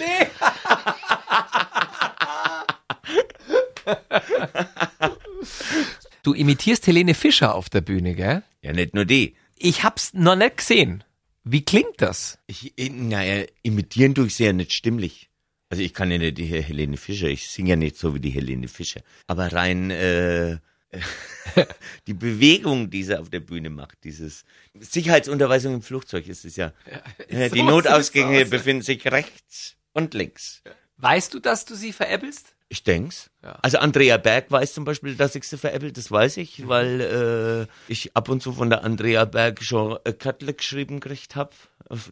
[6.22, 8.42] Du imitierst Helene Fischer auf der Bühne, gell?
[8.62, 9.36] Ja, nicht nur die.
[9.58, 11.04] Ich hab's noch nicht gesehen.
[11.44, 12.38] Wie klingt das?
[12.48, 15.30] Ich, ich- naja, imitieren tue ich sie ja nicht stimmlich.
[15.68, 18.30] Also ich kann ja nicht die Helene Fischer, ich singe ja nicht so wie die
[18.30, 19.00] Helene Fischer.
[19.26, 20.58] Aber rein äh,
[22.06, 24.44] die Bewegung, die sie auf der Bühne macht, dieses
[24.78, 26.72] Sicherheitsunterweisung im Flugzeug ist es ja.
[27.30, 28.50] Die so Notausgänge sieht's aus.
[28.50, 30.62] befinden sich rechts und links.
[30.98, 32.54] Weißt du, dass du sie veräppelst?
[32.68, 33.30] Ich denk's.
[33.62, 37.92] Also Andrea Berg weiß zum Beispiel, dass ich sie veräppelt, das weiß ich, weil äh,
[37.92, 41.50] ich ab und zu von der Andrea Berg schon äh, Kattle geschrieben gekriegt habe,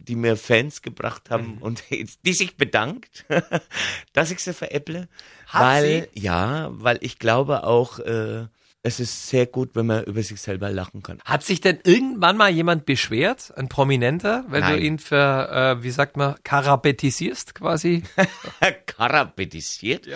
[0.00, 3.24] die mir Fans gebracht haben und die sich bedankt,
[4.12, 5.08] dass ich sie veräpple.
[5.48, 8.46] Hat weil, ja, weil ich glaube auch, äh,
[8.86, 11.18] es ist sehr gut, wenn man über sich selber lachen kann.
[11.24, 14.72] Hat sich denn irgendwann mal jemand beschwert, ein Prominenter, wenn Nein.
[14.74, 18.02] du ihn für, äh, wie sagt man, karabetisierst quasi?
[18.86, 20.06] Karabetisiert?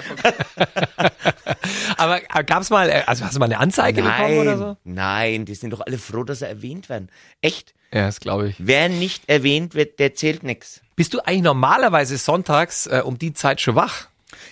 [1.96, 4.76] Aber äh, gab's mal, äh, also hast du mal eine Anzeige bekommen oder so?
[4.84, 7.08] nein, die sind doch alle froh, dass sie erwähnt werden.
[7.40, 7.72] Echt?
[7.90, 8.56] Ja, das glaube ich.
[8.58, 10.82] Wer nicht erwähnt wird, der zählt nix.
[10.94, 14.08] Bist du eigentlich normalerweise sonntags äh, um die Zeit schon wach?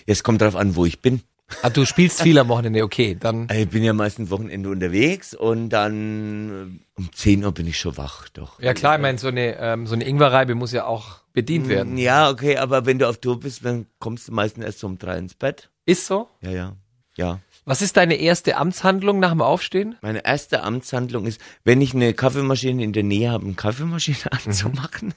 [0.07, 1.21] Es kommt darauf an, wo ich bin.
[1.61, 3.47] Ah, du spielst viel am Wochenende, okay, dann.
[3.51, 7.95] Ich bin ja meistens Wochenende unterwegs und dann äh, um 10 Uhr bin ich schon
[7.97, 8.59] wach, doch.
[8.59, 11.97] Ja klar, ich meine, so eine, ähm, so eine Ingwerreibe muss ja auch bedient werden.
[11.97, 15.17] Ja, okay, aber wenn du auf Tour bist, dann kommst du meistens erst um drei
[15.17, 15.69] ins Bett.
[15.85, 16.27] Ist so?
[16.41, 16.75] Ja, ja,
[17.15, 17.39] ja.
[17.63, 19.97] Was ist deine erste Amtshandlung nach dem Aufstehen?
[20.01, 25.13] Meine erste Amtshandlung ist, wenn ich eine Kaffeemaschine in der Nähe habe, eine Kaffeemaschine anzumachen.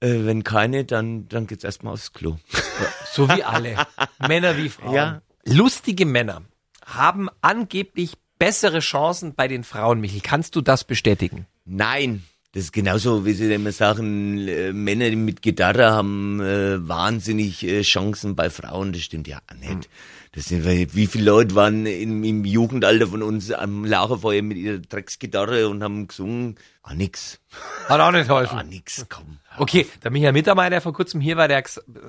[0.00, 2.36] Äh, wenn keine, dann, dann geht's erstmal aufs Klo.
[3.12, 3.76] So wie alle.
[4.26, 4.94] Männer wie Frauen.
[4.94, 5.22] Ja.
[5.48, 6.42] Lustige Männer
[6.84, 10.20] haben angeblich bessere Chancen bei den Frauen, Michel.
[10.20, 11.46] Kannst du das bestätigen?
[11.64, 12.24] Nein.
[12.52, 17.82] Das ist genauso, wie sie immer sagen, äh, Männer mit Gitarre haben äh, wahnsinnig äh,
[17.82, 18.92] Chancen bei Frauen.
[18.92, 19.88] Das stimmt ja auch nicht.
[20.32, 24.78] Das sind, wie viele Leute waren im, im Jugendalter von uns am Lagerfeuer mit ihrer
[24.78, 26.56] Drecksgitarre und haben gesungen?
[26.82, 27.38] Ah, nix.
[27.88, 28.58] Hat auch nicht geholfen.
[28.58, 29.38] Ah, nix, komm.
[29.58, 31.62] Okay, der Michael Mittermeier, der vor kurzem hier war, der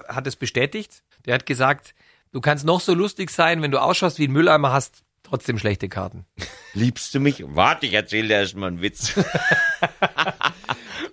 [0.07, 1.03] hat es bestätigt.
[1.25, 1.93] Der hat gesagt,
[2.31, 5.89] du kannst noch so lustig sein, wenn du ausschaust wie ein Mülleimer, hast trotzdem schlechte
[5.89, 6.25] Karten.
[6.73, 7.43] Liebst du mich?
[7.45, 9.13] Warte, ich erzähle dir erst mal einen Witz.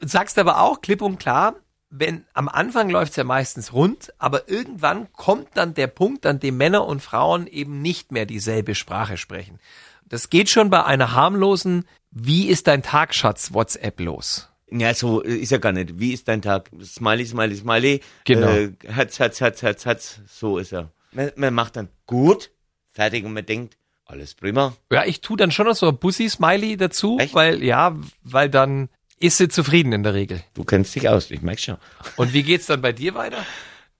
[0.00, 1.56] Du sagst aber auch klipp und klar,
[1.90, 6.56] wenn am Anfang läuft's ja meistens rund, aber irgendwann kommt dann der Punkt, an dem
[6.56, 9.60] Männer und Frauen eben nicht mehr dieselbe Sprache sprechen.
[10.04, 14.48] Das geht schon bei einer harmlosen Wie ist dein Tag, Schatz, WhatsApp los?
[14.70, 15.98] Ja, so äh, ist ja gar nicht.
[15.98, 16.70] Wie ist dein Tag?
[16.82, 18.00] Smiley, smiley, smiley.
[18.24, 18.48] Genau.
[18.48, 20.20] Äh, Herz, Herz, Herz, Herz, Herz.
[20.28, 20.90] So ist er.
[21.14, 22.50] Man, man macht dann gut,
[22.92, 24.76] fertig und man denkt, alles prima.
[24.92, 27.34] Ja, ich tu dann schon noch so ein Bussi-Smiley dazu, Echt?
[27.34, 30.42] weil, ja, weil dann ist sie zufrieden in der Regel.
[30.54, 31.76] Du kennst dich aus, ich merk schon.
[32.16, 33.46] Und wie geht's dann bei dir weiter?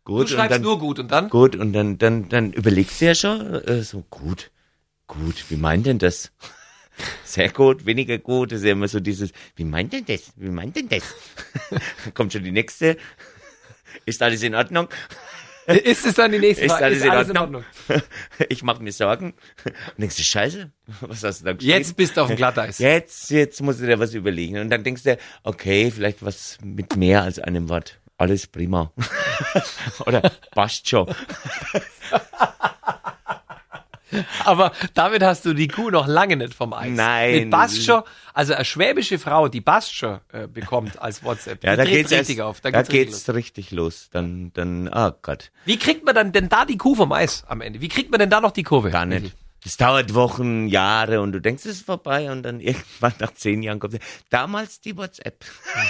[0.04, 1.30] Gut, Du schreibst dann, nur gut und dann?
[1.30, 4.50] gut und dann, dann, dann überlegst du ja schon, äh, so gut,
[5.06, 6.30] gut, wie meint denn das?
[7.24, 10.32] Sehr gut, weniger gut, das ist ja immer so dieses, wie meint denn das?
[10.36, 11.02] Wie meint denn das?
[12.14, 12.98] Kommt schon die nächste.
[14.04, 14.88] Ist alles in Ordnung?
[15.84, 17.10] Ist es dann die nächste Ist Frage?
[17.10, 17.64] alles, in, Ordnung?
[18.48, 19.34] Ich mache mir Sorgen.
[19.64, 21.78] Und denkst du, scheiße, was hast du da geschrieben?
[21.78, 22.78] Jetzt bist du auf dem Glatteis.
[22.78, 24.58] Jetzt, jetzt musst du dir was überlegen.
[24.58, 28.00] Und dann denkst du, okay, vielleicht was mit mehr als einem Wort.
[28.16, 28.92] Alles prima.
[30.06, 31.12] Oder passt schon.
[34.44, 36.90] Aber damit hast du die Kuh noch lange nicht vom Eis.
[36.94, 37.32] Nein.
[37.34, 41.64] Mit Bastscher, also eine schwäbische Frau, die Bastscher äh, bekommt als WhatsApp.
[41.64, 42.60] Ja, da geht's, richtig erst, auf.
[42.60, 43.36] da, Da geht's richtig geht's los.
[43.36, 44.08] richtig los.
[44.12, 47.60] Dann, dann, ah Gott, Wie kriegt man dann denn da die Kuh vom Eis am
[47.60, 47.80] Ende?
[47.80, 48.90] Wie kriegt man denn da noch die Kurve?
[48.90, 49.34] gar nicht.
[49.64, 53.62] Das dauert Wochen, Jahre und du denkst, es ist vorbei und dann irgendwann nach zehn
[53.62, 53.98] Jahren kommt
[54.28, 55.42] damals die WhatsApp.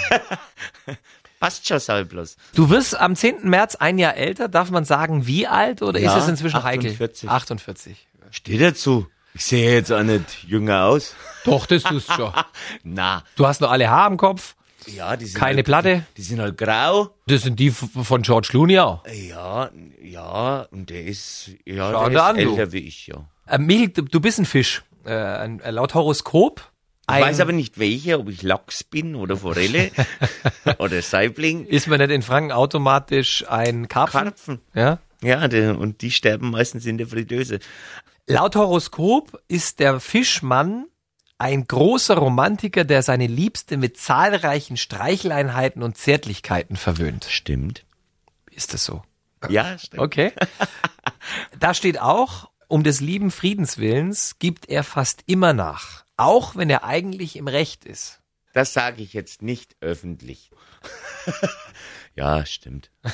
[1.39, 2.37] Passt schon, sag ich bloß.
[2.55, 3.49] Du wirst am 10.
[3.49, 4.47] März ein Jahr älter.
[4.47, 6.97] Darf man sagen, wie alt oder Ja, ist es inzwischen 48.
[6.99, 7.29] heikel?
[7.29, 8.07] 48.
[8.35, 9.07] Steht dazu.
[9.33, 11.15] Ich sehe jetzt auch nicht jünger aus.
[11.45, 12.33] Doch, das tust du schon.
[12.83, 14.55] Na, Du hast noch alle Haare im Kopf.
[14.87, 16.05] ja, die sind Keine halt, Platte?
[16.09, 17.09] Die, die sind halt grau.
[17.27, 19.03] Das sind die von George Clooney auch.
[19.07, 19.69] Ja,
[20.01, 22.41] ja, und der ist, ja, Schau der ist an, du.
[22.41, 23.25] älter wie ich, ja.
[23.47, 24.83] Äh, Michael, du, bist ein Fisch.
[25.05, 26.59] Äh, ein, laut Horoskop.
[27.07, 29.91] Ich Ein, weiß aber nicht welche, ob ich Lachs bin oder Forelle
[30.79, 31.65] oder Saibling.
[31.67, 34.21] ist man nicht in Franken automatisch ein Karpfen?
[34.23, 34.61] Karpfen.
[34.73, 34.97] Ja.
[35.25, 37.59] Ja, und die sterben meistens in der Fritteuse.
[38.27, 40.85] Laut Horoskop ist der Fischmann
[41.37, 47.25] ein großer Romantiker, der seine Liebste mit zahlreichen Streicheleinheiten und Zärtlichkeiten verwöhnt.
[47.25, 47.85] Stimmt.
[48.51, 49.03] Ist das so?
[49.49, 50.01] Ja, stimmt.
[50.01, 50.31] Okay.
[51.59, 56.83] Da steht auch, um des lieben Friedenswillens gibt er fast immer nach, auch wenn er
[56.83, 58.21] eigentlich im Recht ist.
[58.53, 60.51] Das sage ich jetzt nicht öffentlich.
[62.15, 62.89] ja, stimmt.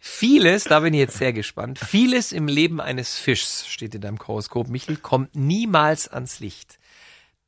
[0.00, 4.18] Vieles, da bin ich jetzt sehr gespannt, vieles im Leben eines Fischs, steht in deinem
[4.18, 6.78] Horoskop, Michel, kommt niemals ans Licht.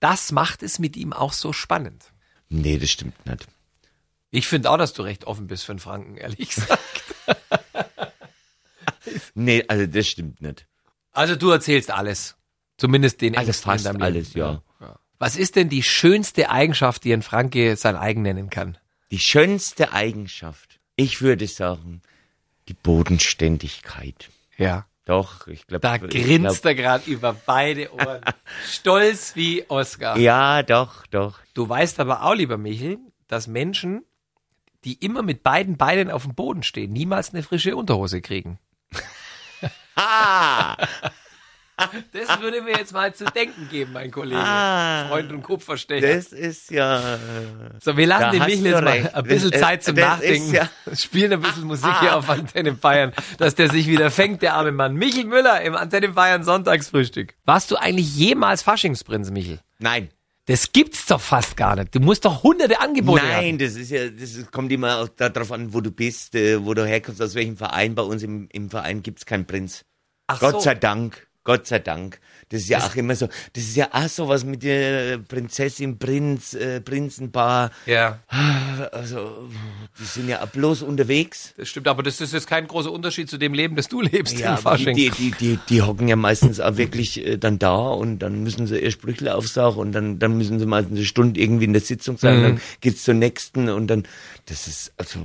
[0.01, 2.13] Das macht es mit ihm auch so spannend.
[2.49, 3.47] Nee, das stimmt nicht.
[4.31, 6.81] Ich finde auch, dass du recht offen bist für einen Franken, ehrlich gesagt.
[9.35, 10.67] Nee, also das stimmt nicht.
[11.13, 12.37] Also du erzählst alles.
[12.79, 14.63] Zumindest den Also Ängsten in fast alles, ja.
[15.19, 18.77] Was ist denn die schönste Eigenschaft, die ein Franke sein eigen nennen kann?
[19.11, 22.03] Die schönste Eigenschaft, ich würde sagen,
[22.69, 24.31] die Bodenständigkeit.
[24.59, 24.87] Ja.
[25.07, 25.81] Doch, ich glaube.
[25.81, 28.23] Da grinst er gerade über beide Ohren.
[28.69, 30.19] Stolz wie Oscar.
[30.19, 31.39] Ja, doch, doch.
[31.55, 32.99] Du weißt aber auch, lieber Michel,
[33.29, 34.05] dass Menschen,
[34.85, 38.59] die immer mit beiden Beinen auf dem Boden stehen, niemals eine frische Unterhose kriegen.
[39.99, 40.77] Ah,
[42.13, 44.41] Das würde mir jetzt mal zu denken geben, mein Kollege.
[44.41, 45.07] Ah.
[45.09, 46.15] Freund und Kupferstecher.
[46.17, 47.19] das ist ja.
[47.83, 49.15] So, wir lassen hast Michel jetzt mal recht.
[49.15, 50.55] ein bisschen Das- Zeit zum Nachdenken.
[50.55, 54.55] ja- Spielen ein bisschen Musik hier auf Antenne Bayern, dass der sich wieder fängt, der
[54.55, 54.95] arme Mann.
[54.95, 57.35] Michel Müller im Antenne Bayern Sonntagsfrühstück.
[57.45, 59.61] Warst du eigentlich jemals Faschingsprinz, Michel?
[59.79, 60.09] Nein.
[60.49, 61.93] Das gibt's doch fast gar nicht.
[61.95, 63.29] Du musst doch hunderte Angebote haben.
[63.31, 66.73] Nein, das ist ja, das ist, kommt immer darauf an, wo du bist, äh, wo
[66.73, 67.97] du herkommst, aus welchem Verein.
[67.97, 69.85] Bei uns im, im Verein gibt's keinen Prinz.
[70.29, 70.61] Ach Gott so.
[70.61, 71.26] sei Dank.
[71.47, 72.21] Gott sei Dank.
[72.51, 73.27] Das ist ja auch immer so.
[73.55, 77.71] Das ist ja auch so was mit der Prinzessin, Prinz, äh, Prinzenpaar.
[77.87, 78.21] Ja,
[78.93, 79.49] Also,
[79.99, 81.55] die sind ja bloß unterwegs.
[81.57, 81.89] das stimmt.
[81.89, 84.59] Aber das ist jetzt kein großer Unterschied zu dem Leben, das du lebst Ja, im
[84.63, 84.95] Fasching.
[84.97, 88.67] die, die, die, die hocken ja meistens auch wirklich äh, dann da und dann müssen
[88.67, 91.83] sie ihr Sprüchle aufsagen und dann, dann müssen sie meistens eine Stunde irgendwie in der
[91.83, 92.43] Sitzung sein, Mhm.
[92.43, 94.05] dann geht's zur nächsten und dann,
[94.47, 95.19] das ist, also,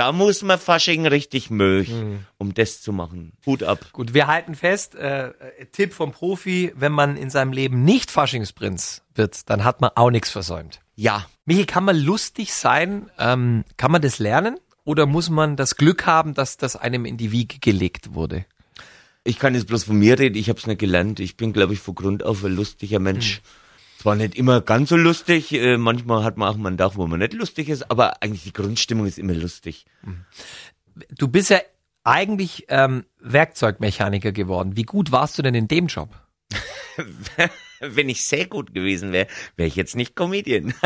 [0.00, 2.18] da muss man Fasching richtig mögen, Mhm.
[2.38, 3.32] um das zu machen.
[3.44, 3.80] Hut ab.
[3.92, 5.32] Gut, wir halten fest, äh,
[5.72, 10.10] Tipp vom Profi, wenn man in seinem Leben nicht Faschingsprinz wird, dann hat man auch
[10.10, 10.80] nichts versäumt.
[10.96, 13.10] Ja, Michael, kann man lustig sein?
[13.18, 14.58] Ähm, kann man das lernen?
[14.84, 18.46] Oder muss man das Glück haben, dass das einem in die Wiege gelegt wurde?
[19.22, 21.20] ich kann jetzt bloß von mir reden, ich hab's nicht gelernt.
[21.20, 23.42] Ich bin, glaube ich, von Grund auf ein lustiger Mensch.
[24.00, 27.06] Zwar nicht immer ganz so lustig, äh, manchmal hat man auch mal einen Tag, wo
[27.06, 29.84] man nicht lustig ist, aber eigentlich die Grundstimmung ist immer lustig.
[31.18, 31.58] Du bist ja
[32.02, 34.74] eigentlich ähm, Werkzeugmechaniker geworden.
[34.74, 36.18] Wie gut warst du denn in dem Job?
[37.96, 40.74] Wenn ich sehr gut gewesen wäre, wäre ich jetzt nicht Comedian.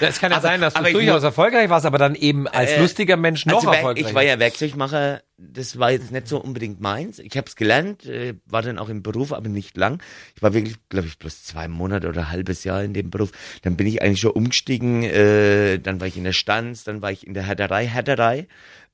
[0.00, 2.48] Es kann ja sein, dass du aber ich durchaus mu- erfolgreich warst, aber dann eben
[2.48, 4.08] als Äh, lustiger Mensch noch also erfolgreicher.
[4.08, 7.20] ich war ja Werkzeugmacher, das war jetzt nicht so unbedingt meins.
[7.20, 10.02] Ich habe es gelernt, äh, war dann auch im Beruf, aber nicht lang.
[10.34, 13.30] Ich war wirklich, glaube ich, bloß zwei Monate oder ein halbes Jahr in dem Beruf.
[13.62, 17.12] Dann bin ich eigentlich schon umgestiegen, äh, dann war ich in der Stanz, dann war
[17.12, 18.48] ich in der Härterei, Härterei.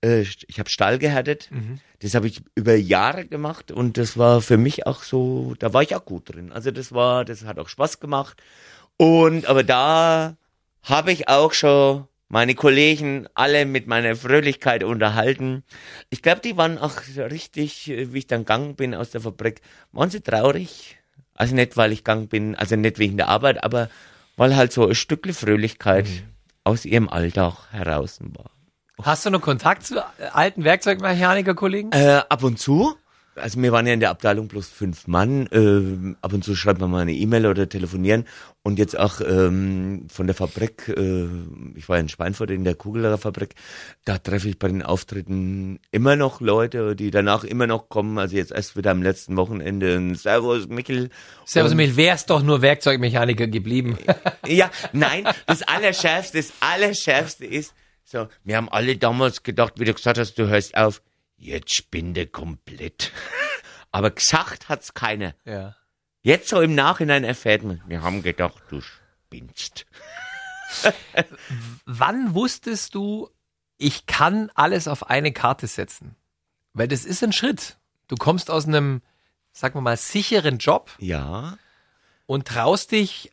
[0.04, 1.48] Äh, ich habe Stall gehärtet.
[2.00, 5.82] Das habe ich über Jahre gemacht und das war für mich auch so, da war
[5.82, 6.50] ich auch gut drin.
[6.50, 8.42] Also das war, das hat auch Spaß gemacht.
[8.96, 10.36] Und aber da
[10.82, 15.62] habe ich auch schon meine Kollegen alle mit meiner Fröhlichkeit unterhalten.
[16.10, 19.60] Ich glaube, die waren auch richtig, wie ich dann gegangen bin aus der Fabrik,
[19.92, 20.96] waren sie traurig.
[21.34, 23.90] Also nicht, weil ich gegangen bin, also nicht wegen der Arbeit, aber
[24.36, 26.06] weil halt so ein Stückle Fröhlichkeit
[26.64, 28.50] aus ihrem Alltag heraus war.
[29.04, 31.92] Hast du noch Kontakt zu alten Werkzeugmechaniker-Kollegen?
[31.92, 32.96] Äh, ab und zu,
[33.36, 35.46] also wir waren ja in der Abteilung bloß fünf Mann.
[35.46, 38.26] Äh, ab und zu schreibt man mal eine E-Mail oder telefonieren.
[38.62, 41.26] Und jetzt auch ähm, von der Fabrik, äh,
[41.76, 43.54] ich war in Schweinfurt in der Kugeler Fabrik,
[44.04, 48.18] da treffe ich bei den Auftritten immer noch Leute, die danach immer noch kommen.
[48.18, 51.10] Also jetzt erst wieder am letzten Wochenende Servus Michel.
[51.46, 53.96] Servus Michel, wär's doch nur Werkzeugmechaniker geblieben.
[54.46, 57.74] ja, nein, das Allerschärfste, das Allerschärfste ist,
[58.11, 61.01] so, wir haben alle damals gedacht, wie du gesagt hast, du hörst auf,
[61.37, 63.12] jetzt spinde komplett.
[63.92, 65.35] Aber gesagt hat's keiner.
[65.44, 65.77] ja.
[66.23, 69.87] Jetzt so im Nachhinein erfährt man, wir haben gedacht, du spinnst.
[71.87, 73.31] Wann wusstest du,
[73.79, 76.16] ich kann alles auf eine Karte setzen?
[76.75, 77.79] Weil das ist ein Schritt.
[78.07, 79.01] Du kommst aus einem,
[79.53, 81.57] sagen wir mal, sicheren Job Ja,
[82.27, 83.33] und traust dich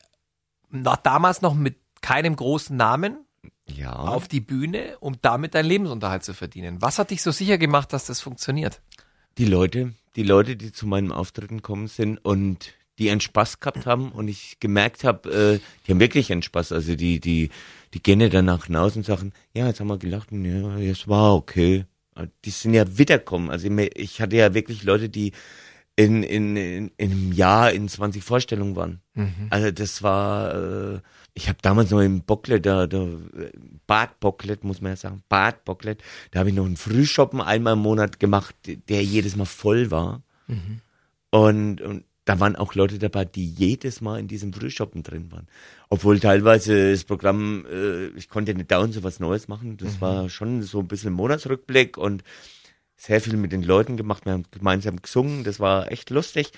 [0.70, 3.27] nach damals noch mit keinem großen Namen
[3.75, 3.93] ja.
[3.93, 6.82] auf die Bühne, um damit deinen Lebensunterhalt zu verdienen.
[6.82, 8.82] Was hat dich so sicher gemacht, dass das funktioniert?
[9.38, 13.86] die Leute, die Leute, die zu meinem Auftritten kommen sind und die einen Spaß gehabt
[13.86, 16.71] haben und ich gemerkt habe, äh, die haben wirklich einen Spaß.
[16.71, 17.51] Also die, die,
[17.93, 21.08] die gehen ja danach hinaus und sagen, ja, jetzt haben wir gelacht und ja, es
[21.08, 21.86] war okay.
[22.45, 23.51] Die sind ja wiederkommen.
[23.51, 25.34] Also ich- hatte ja wirklich Leute, die
[25.95, 29.01] in, in, in, in einem Jahr in 20 Vorstellungen waren.
[29.51, 30.56] Also das war,
[30.95, 30.99] äh,
[31.38, 33.08] ich habe damals noch im Bocklet, da, da
[33.86, 37.73] Bad Bocklet, muss man ja sagen, Bad Bocklet, da habe ich noch einen Frühshoppen einmal
[37.73, 40.23] im Monat gemacht, der jedes Mal voll war.
[41.30, 45.47] Und, und da waren auch Leute dabei, die jedes Mal in diesem Frühshoppen drin waren.
[45.89, 49.78] Obwohl teilweise das Programm, äh, ich konnte nicht dauernd so was Neues machen.
[49.78, 52.23] Das war schon so ein bisschen Monatsrückblick und
[52.95, 54.26] sehr viel mit den Leuten gemacht.
[54.26, 56.52] Wir haben gemeinsam gesungen, das war echt lustig.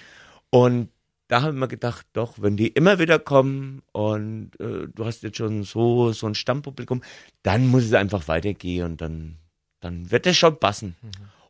[0.50, 0.88] Und
[1.30, 5.38] da haben wir gedacht, doch, wenn die immer wieder kommen und äh, du hast jetzt
[5.38, 7.04] schon so, so ein Stammpublikum,
[7.44, 9.38] dann muss es einfach weitergehen und dann,
[9.80, 10.96] dann wird es schon passen.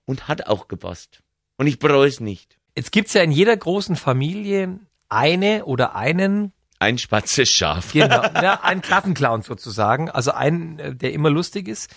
[0.06, 1.22] Und hat auch gepasst.
[1.58, 2.58] Und ich bereue es nicht.
[2.76, 7.94] Jetzt gibt's ja in jeder großen Familie eine oder einen, Ein schwarzes Schaf.
[7.94, 11.90] genau, ja, einen Klassenclown sozusagen, also einen, äh, der immer lustig ist.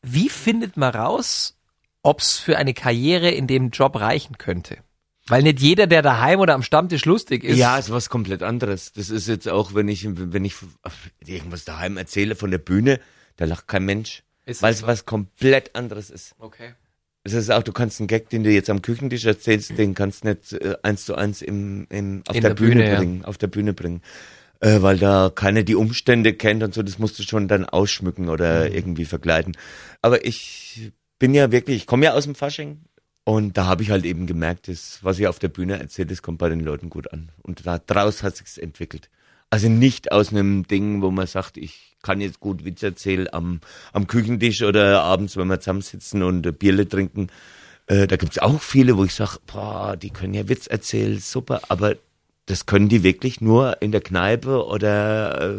[0.00, 1.58] Wie findet man raus,
[2.02, 4.78] ob's für eine Karriere in dem Job reichen könnte?
[5.28, 7.56] Weil nicht jeder, der daheim oder am Stammtisch lustig ist.
[7.58, 8.92] Ja, ist was komplett anderes.
[8.92, 10.54] Das ist jetzt auch, wenn ich, wenn ich
[11.24, 13.00] irgendwas daheim erzähle von der Bühne,
[13.36, 14.22] da lacht kein Mensch.
[14.60, 16.34] Weil es was komplett anderes ist.
[16.38, 16.72] Okay.
[17.24, 20.24] Es ist auch, du kannst einen Gag, den du jetzt am Küchentisch erzählst, den kannst
[20.24, 22.98] du nicht äh, eins zu eins im, im, auf In der, der Bühne, Bühne, ja.
[22.98, 24.00] bringen, auf der Bühne bringen.
[24.60, 28.28] Äh, weil da keiner die Umstände kennt und so, das musst du schon dann ausschmücken
[28.30, 28.74] oder Mhm.
[28.74, 29.56] irgendwie verkleiden.
[30.00, 32.80] Aber ich bin ja wirklich, ich komme ja aus dem Fasching
[33.28, 36.22] und da habe ich halt eben gemerkt, dass, was ich auf der Bühne erzähle, das
[36.22, 37.28] kommt bei den Leuten gut an.
[37.42, 39.10] Und da draus hat sich's entwickelt.
[39.50, 43.60] Also nicht aus einem Ding, wo man sagt, ich kann jetzt gut Witz erzählen am,
[43.92, 47.26] am Küchentisch oder abends, wenn wir zusammensitzen und Bierle trinken.
[47.86, 49.40] Äh, da gibt's auch viele, wo ich sage,
[50.00, 51.96] die können ja Witz erzählen, super, aber
[52.46, 55.58] das können die wirklich nur in der Kneipe oder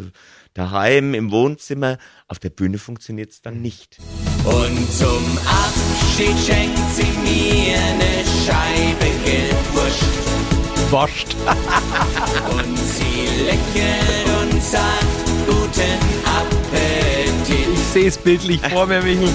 [0.54, 1.98] daheim im Wohnzimmer.
[2.28, 3.98] Auf der Bühne funktioniert's dann nicht.
[4.44, 10.30] Und zum Abschied schenkt sie mir eine Scheibe Gelbwurst.
[10.90, 11.36] Wascht.
[12.50, 17.68] Und sie lächelt und sagt guten Appetit.
[17.74, 19.28] Ich sehe es bildlich vor mir, Michel.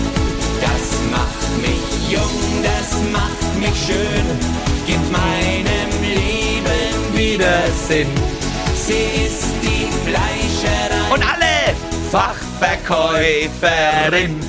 [0.61, 4.25] Das macht mich jung, das macht mich schön,
[4.85, 8.07] gibt meinem Leben wieder Sinn.
[8.75, 10.34] Sie ist die Fleischerei.
[11.11, 11.75] Und alle
[12.11, 14.39] Fachverkäuferin.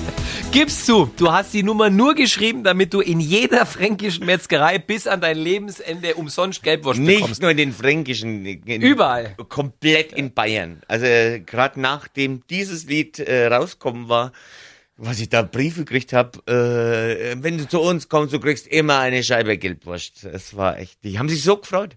[0.52, 5.06] Gibst du, du hast die Nummer nur geschrieben, damit du in jeder fränkischen Metzgerei bis
[5.06, 7.42] an dein Lebensende umsonst Gelbwurst Nicht bekommst.
[7.42, 8.46] nur in den Fränkischen.
[8.46, 9.34] In, Überall.
[9.48, 10.80] Komplett in Bayern.
[10.88, 11.04] Also
[11.44, 14.32] gerade nachdem dieses Lied äh, rauskommen war,
[14.96, 18.98] was ich da Briefe gekriegt habe, äh, wenn du zu uns kommst, du kriegst immer
[19.00, 20.24] eine Scheibe Gelbwurst.
[20.24, 21.96] Es war echt, die haben sich so gefreut.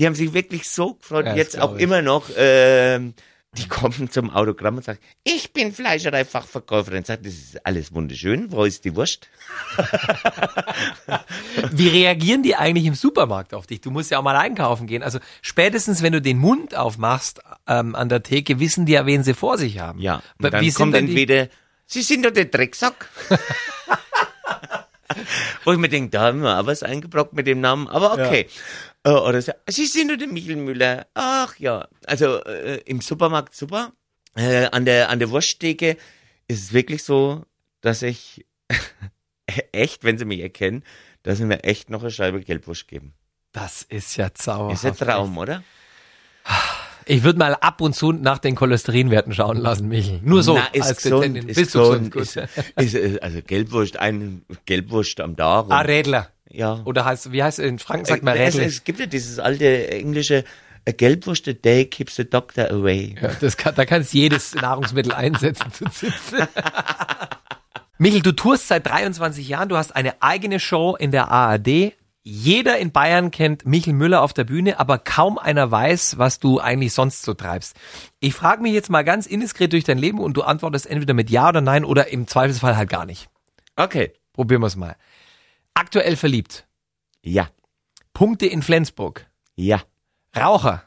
[0.00, 1.26] Die haben sich wirklich so gefreut.
[1.26, 1.82] Ja, Jetzt auch ich.
[1.82, 2.24] immer noch.
[2.36, 3.14] ähm,
[3.58, 7.04] die kommen zum Autogramm und sagen, ich bin Fleischereifachverkäuferin.
[7.04, 8.52] Sagt, das ist alles wunderschön.
[8.52, 9.28] Wo ist die Wurst?
[11.72, 13.80] Wie reagieren die eigentlich im Supermarkt auf dich?
[13.80, 15.02] Du musst ja auch mal einkaufen gehen.
[15.02, 19.22] Also spätestens, wenn du den Mund aufmachst ähm, an der Theke, wissen die ja, wen
[19.22, 20.00] sie vor sich haben.
[20.00, 20.22] Ja.
[20.38, 21.48] Aber Und dann wie kommt entweder,
[21.86, 23.08] Sie sind doch der Drecksack.
[25.64, 28.48] Wo ich mir denke, da haben wir auch was eingebrockt mit dem Namen, aber okay.
[29.04, 31.06] Äh, Oder so, Sie sind doch der Michel Müller.
[31.14, 31.88] Ach ja.
[32.06, 33.92] Also äh, im Supermarkt super.
[34.34, 35.96] Äh, an der an der Wursttheke
[36.48, 37.44] ist es wirklich so,
[37.80, 38.44] dass ich
[39.72, 40.84] echt, wenn sie mich erkennen,
[41.22, 43.14] dass sie mir echt noch eine Scheibe Gelbwurst geben.
[43.52, 44.84] Das ist ja zauberhaft.
[44.84, 45.62] Ist ein Traum, oder?
[47.08, 50.20] Ich würde mal ab und zu nach den Cholesterinwerten schauen lassen, Michel.
[50.24, 50.56] Nur so.
[50.56, 52.36] Na, ist als gesund, ist du gesund, ist,
[52.76, 55.66] ist, äh, also Gelbwurst, ein Gelbwurst am Tag.
[55.68, 56.30] Ah, Rädler.
[56.50, 56.82] ja.
[56.84, 59.38] Oder heißt, wie heißt es in Franken sagt man Äh, es, es gibt ja dieses
[59.38, 60.44] alte englische
[60.88, 63.14] A Gelbwurst a day keeps the doctor away.
[63.20, 66.48] Ja, das kann, da kannst jedes Nahrungsmittel einsetzen zu Zipfel.
[67.98, 71.92] Michel, du tourst seit 23 Jahren, du hast eine eigene Show in der ARD.
[72.28, 76.58] Jeder in Bayern kennt Michel Müller auf der Bühne, aber kaum einer weiß, was du
[76.58, 77.76] eigentlich sonst so treibst.
[78.18, 81.30] Ich frage mich jetzt mal ganz indiskret durch dein Leben und du antwortest entweder mit
[81.30, 83.28] Ja oder Nein oder im Zweifelsfall halt gar nicht.
[83.76, 84.12] Okay.
[84.32, 84.96] Probieren wir es mal.
[85.74, 86.66] Aktuell verliebt.
[87.22, 87.48] Ja.
[88.12, 89.24] Punkte in Flensburg.
[89.54, 89.82] Ja.
[90.36, 90.82] Raucher.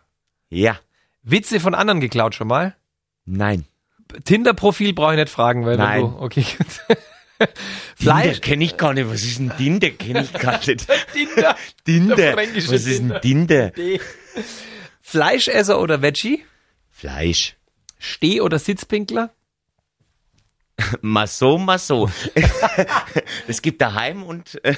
[0.50, 0.78] Ja.
[1.24, 2.76] Witze von anderen geklaut schon mal.
[3.24, 3.64] Nein.
[4.26, 6.04] Tinder-Profil brauche ich nicht fragen, weil Nein.
[6.04, 6.44] wenn du, okay.
[7.40, 7.54] Dinder
[7.96, 8.42] Fleisch.
[8.42, 9.10] kenne ich gar nicht.
[9.10, 9.90] Was ist ein Dinder?
[9.92, 10.88] Kenne ich gar nicht.
[11.88, 12.16] Dinder.
[12.16, 13.72] Der fränkische Was ist ein Dinder?
[15.02, 16.46] Fleischesser oder Veggie?
[16.90, 17.56] Fleisch.
[17.98, 19.32] Steh- oder Sitzpinkler?
[21.02, 22.10] Masso, Masso.
[23.48, 24.76] es gibt daheim und äh,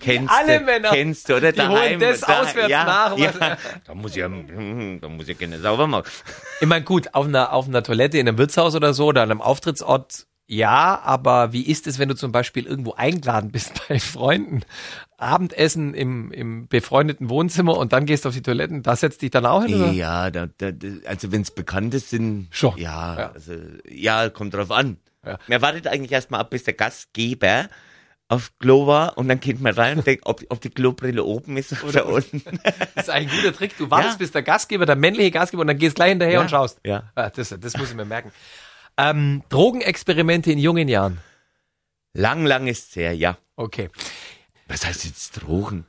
[0.00, 2.00] kennst alle du, Männer, kennst du, oder die holen daheim.
[2.00, 3.32] das da, auswärts ja, nach, Ja.
[3.86, 6.10] Da muss ich ja, hm, da muss ich gerne sauber machen.
[6.60, 9.30] Ich meine, gut, auf einer, auf einer Toilette in einem Wirtshaus oder so oder an
[9.30, 14.00] einem Auftrittsort, ja, aber wie ist es, wenn du zum Beispiel irgendwo eingeladen bist bei
[14.00, 14.62] Freunden?
[15.16, 19.30] Abendessen im, im befreundeten Wohnzimmer und dann gehst du auf die Toiletten, da setzt dich
[19.30, 19.92] dann auch hin, oder?
[19.92, 22.76] Ja, da, da, da, also wenn es Bekannte sind, Schon.
[22.78, 23.30] Ja, Ja.
[23.32, 23.52] Also,
[23.88, 24.96] ja, kommt drauf an.
[25.24, 25.38] Ja.
[25.46, 27.68] Man wartet eigentlich erstmal ab, bis der Gastgeber
[28.30, 31.56] auf Klo war und dann geht man rein und denkt, ob, ob die Klobrille oben
[31.56, 32.42] ist oder, unten.
[32.62, 33.76] Das ist ein guter Trick.
[33.76, 34.18] Du wartest, Ja.
[34.18, 36.40] bis der Gastgeber, der männliche Gastgeber, und dann gehst gleich hinterher Ja.
[36.40, 36.78] und schaust.
[36.84, 37.10] Ja.
[37.16, 38.30] Ah, das, das muss ich mir merken.
[38.96, 41.18] Ähm, Drogenexperimente in jungen Jahren.
[42.12, 43.36] Lang, lang ist's her, ja.
[43.56, 43.90] Okay.
[44.68, 45.84] Was heißt jetzt Drogen?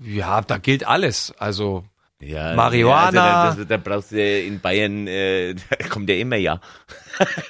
[0.00, 1.32] Ja, da gilt alles.
[1.38, 1.84] Also,
[2.20, 3.12] Ja, Marihuana.
[3.26, 6.58] Ja, also da, da, da brauchst du in Bayern, äh, da kommt ja immer ja.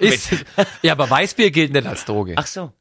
[0.01, 0.31] ist,
[0.83, 2.35] ja, aber Weißbier gilt nicht als Droge.
[2.37, 2.73] Ach so.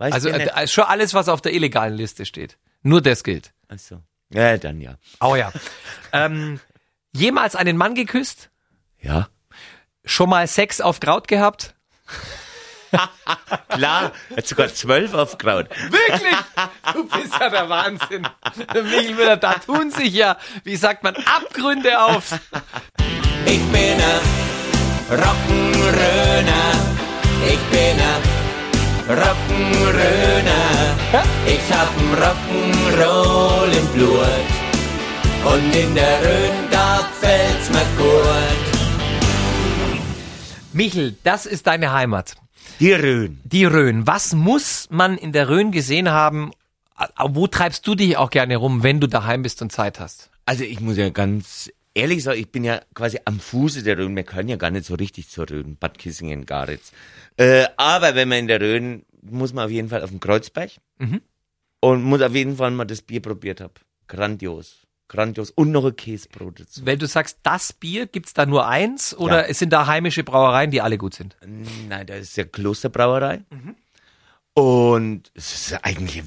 [0.00, 2.56] Weißt also, äh, schon alles, was auf der illegalen Liste steht.
[2.82, 3.52] Nur das gilt.
[3.68, 4.00] Ach so.
[4.32, 4.94] Ja, dann ja.
[5.20, 5.52] Oh ja.
[6.12, 6.58] ähm,
[7.12, 8.48] jemals einen Mann geküsst?
[9.02, 9.28] Ja.
[10.02, 11.74] Schon mal Sex auf Kraut gehabt?
[13.68, 15.68] Klar, hat sogar zwölf aufgegraut.
[15.90, 16.34] Wirklich?
[16.94, 18.26] Du bist ja der Wahnsinn.
[18.56, 22.40] Michael Müller, da tun sich ja, wie sagt man, Abgründe auf.
[23.44, 26.74] Ich bin ein Rock'n'Röner.
[27.46, 28.49] Ich bin ein
[29.10, 30.94] Rock'n'Röner.
[31.44, 34.48] Ich hab'n Rock'n'Roll im Blut.
[35.52, 38.70] Und in der Rhön, da fällt's mir gut.
[40.72, 42.36] Michel, das ist deine Heimat.
[42.78, 43.40] Die Rhön.
[43.42, 44.06] Die Rhön.
[44.06, 46.52] Was muss man in der Rhön gesehen haben?
[47.18, 50.30] Wo treibst du dich auch gerne rum, wenn du daheim bist und Zeit hast?
[50.46, 54.14] Also ich muss ja ganz ehrlich sagen, ich bin ja quasi am Fuße der Rhön.
[54.14, 55.76] Wir können ja gar nicht so richtig zur Rhön.
[55.76, 56.92] Bad Kissingen, Garitz.
[57.36, 60.70] Äh, aber wenn man in der Rhön, muss man auf jeden Fall auf den Kreuzberg.
[61.80, 63.72] Und muss auf jeden Fall mal das Bier probiert haben.
[64.06, 64.76] Grandios.
[65.08, 65.50] Grandios.
[65.50, 66.84] Und noch ein Käsebrot dazu.
[66.84, 69.48] Wenn du sagst, das Bier, gibt's da nur eins oder Ja.
[69.48, 71.36] es sind da heimische Brauereien, die alle gut sind?
[71.88, 73.42] Nein, da ist ja Klosterbrauerei.
[74.52, 76.22] Und es ist eigentlich,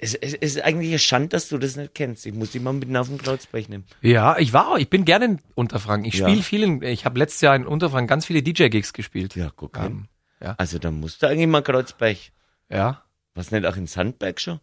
[0.00, 2.24] es, ist eigentlich eine Schande, dass du das nicht kennst.
[2.24, 3.84] Ich muss dich mal mitten auf den Kreuzberg nehmen.
[4.00, 6.06] Ja, ich war, auch- ich bin gerne in Unterfranken.
[6.08, 6.28] Ich Ja.
[6.28, 9.34] spiele viel, in, ich habe letztes Jahr in Unterfranken ganz viele DJ-Gigs gespielt.
[9.36, 10.06] Ja, guck Ähm.
[10.42, 10.54] Ja.
[10.58, 12.16] Also da musst du eigentlich mal Kreuzberg.
[12.70, 13.02] Ja,
[13.34, 14.60] Was nicht auch in Sandberg schon?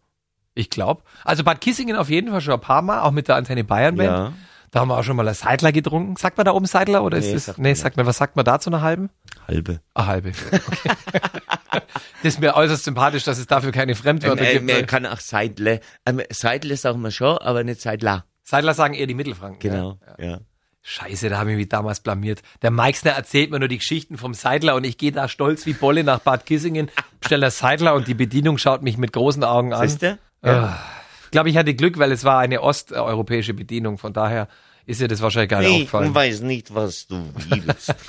[0.57, 1.03] ich glaube.
[1.25, 3.95] Also Bad Kissingen auf jeden Fall schon ein paar Mal, auch mit der Antenne Bayern
[3.97, 4.09] Band.
[4.09, 4.33] Ja.
[4.71, 6.15] Da haben wir auch schon mal ein Seidler getrunken.
[6.17, 7.45] Sagt man da oben Seidler oder ist Nee, das?
[7.45, 9.09] sagt Nee, man sagt mir, was sagt man da zu einer halben?
[9.47, 9.79] Halbe.
[9.93, 10.29] Eine halbe.
[10.29, 10.89] Okay.
[11.71, 11.81] das
[12.23, 14.65] ist mir äußerst sympathisch, dass es dafür keine Ähm, Fremdwörter äh, gibt.
[14.71, 15.79] man kann auch Seidle.
[16.05, 18.25] Ähm, Seidle sagen wir schon, aber nicht Seidler.
[18.43, 19.59] Seidler sagen eher die Mittelfranken.
[19.59, 19.99] Genau.
[20.19, 20.25] Ja.
[20.25, 20.39] Ja.
[20.87, 22.43] Scheiße, da habe ich mich damals blamiert.
[22.61, 25.73] Der Meixner erzählt mir nur die Geschichten vom Seidler und ich gehe da stolz wie
[25.73, 29.87] Bolle nach Bad Kissingen, bestelle Seidler und die Bedienung schaut mich mit großen Augen an.
[29.89, 30.19] Siehst du?
[30.43, 33.97] Ich glaube, ich hatte Glück, weil es war eine osteuropäische Bedienung.
[33.97, 34.47] Von daher
[34.85, 36.13] ist ihr das wahrscheinlich gar nicht Ich aufgefallen.
[36.13, 37.93] weiß nicht, was du willst.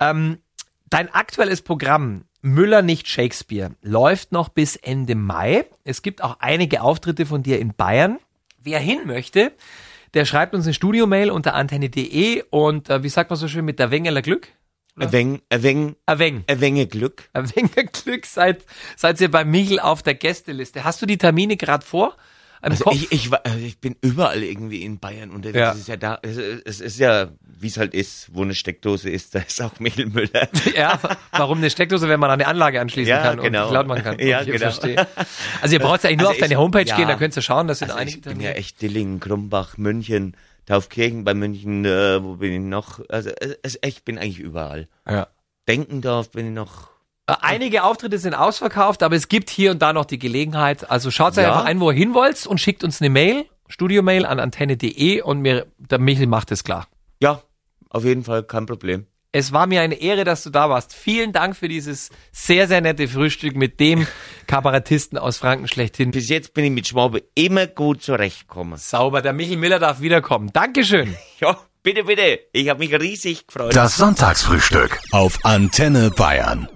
[0.00, 0.38] Ähm,
[0.88, 5.66] dein aktuelles Programm Müller nicht Shakespeare läuft noch bis Ende Mai.
[5.84, 8.18] Es gibt auch einige Auftritte von dir in Bayern.
[8.62, 9.52] Wer hin möchte,
[10.14, 13.78] der schreibt uns eine Studiomail unter antenne.de und äh, wie sagt man so schön mit
[13.78, 14.48] der Wengeler Glück?
[14.96, 16.44] ein wenig, ein wenig, Ein Weng.
[16.46, 17.30] ein wenig Glück.
[17.32, 20.84] Ein Wenger Glück seid, seid ihr bei Michel auf der Gästeliste.
[20.84, 22.16] Hast du die Termine gerade vor?
[22.62, 22.94] Im Also Kopf?
[22.94, 25.56] ich, ich, war- also ich bin überall irgendwie in Bayern unterwegs.
[25.58, 25.72] Ja.
[25.72, 29.08] Es ist ja da, es, es ist ja, wie es halt ist, wo eine Steckdose
[29.08, 30.48] ist, da ist auch Michel Müller.
[30.76, 30.98] Ja,
[31.32, 33.68] warum eine Steckdose, wenn man an eine Anlage anschließen Ja, kann genau.
[33.68, 34.18] und laut machen kann.
[34.20, 34.58] Ja, genau.
[34.58, 35.06] verstehe.
[35.62, 36.96] Also ihr braucht eigentlich nur Also auf deine ich- Homepage ja.
[36.96, 39.78] gehen, da könnt ihr schauen, das sind Also einige ich bin ja echt Dillingen, Krumbach,
[39.78, 40.36] München,
[40.66, 43.00] Taufkirchen bei München, äh, wo bin ich noch?
[43.08, 44.86] Also es, es, ich bin eigentlich überall.
[45.08, 45.28] Ja.
[45.66, 46.88] Denkendorf bin ich noch.
[47.32, 50.90] Äh, Einige Auftritte sind ausverkauft, aber es gibt hier und da noch die Gelegenheit.
[50.90, 51.52] Also schaut euch Ja.
[51.52, 55.40] einfach ein, wo ihr hin wollt und schickt uns eine Mail, Studiomail an antenne.de und
[55.40, 56.88] mir, der Michel macht es klar.
[57.22, 57.42] Ja,
[57.88, 59.06] auf jeden Fall, kein Problem.
[59.32, 60.92] Es war mir eine Ehre, dass du da warst.
[60.92, 64.08] Vielen Dank für dieses sehr, sehr nette Frühstück mit dem
[64.48, 66.10] Kabarettisten aus Franken schlechthin.
[66.10, 68.76] Bis jetzt bin ich mit Schwabe immer gut zurechtgekommen.
[68.76, 70.50] Sauber, der Michel Miller darf wiederkommen.
[70.52, 71.16] Dankeschön.
[71.40, 72.40] Ja, bitte, bitte.
[72.52, 73.74] Ich habe mich riesig gefreut.
[73.74, 76.68] Das Sonntagsfrühstück auf Antenne Bayern.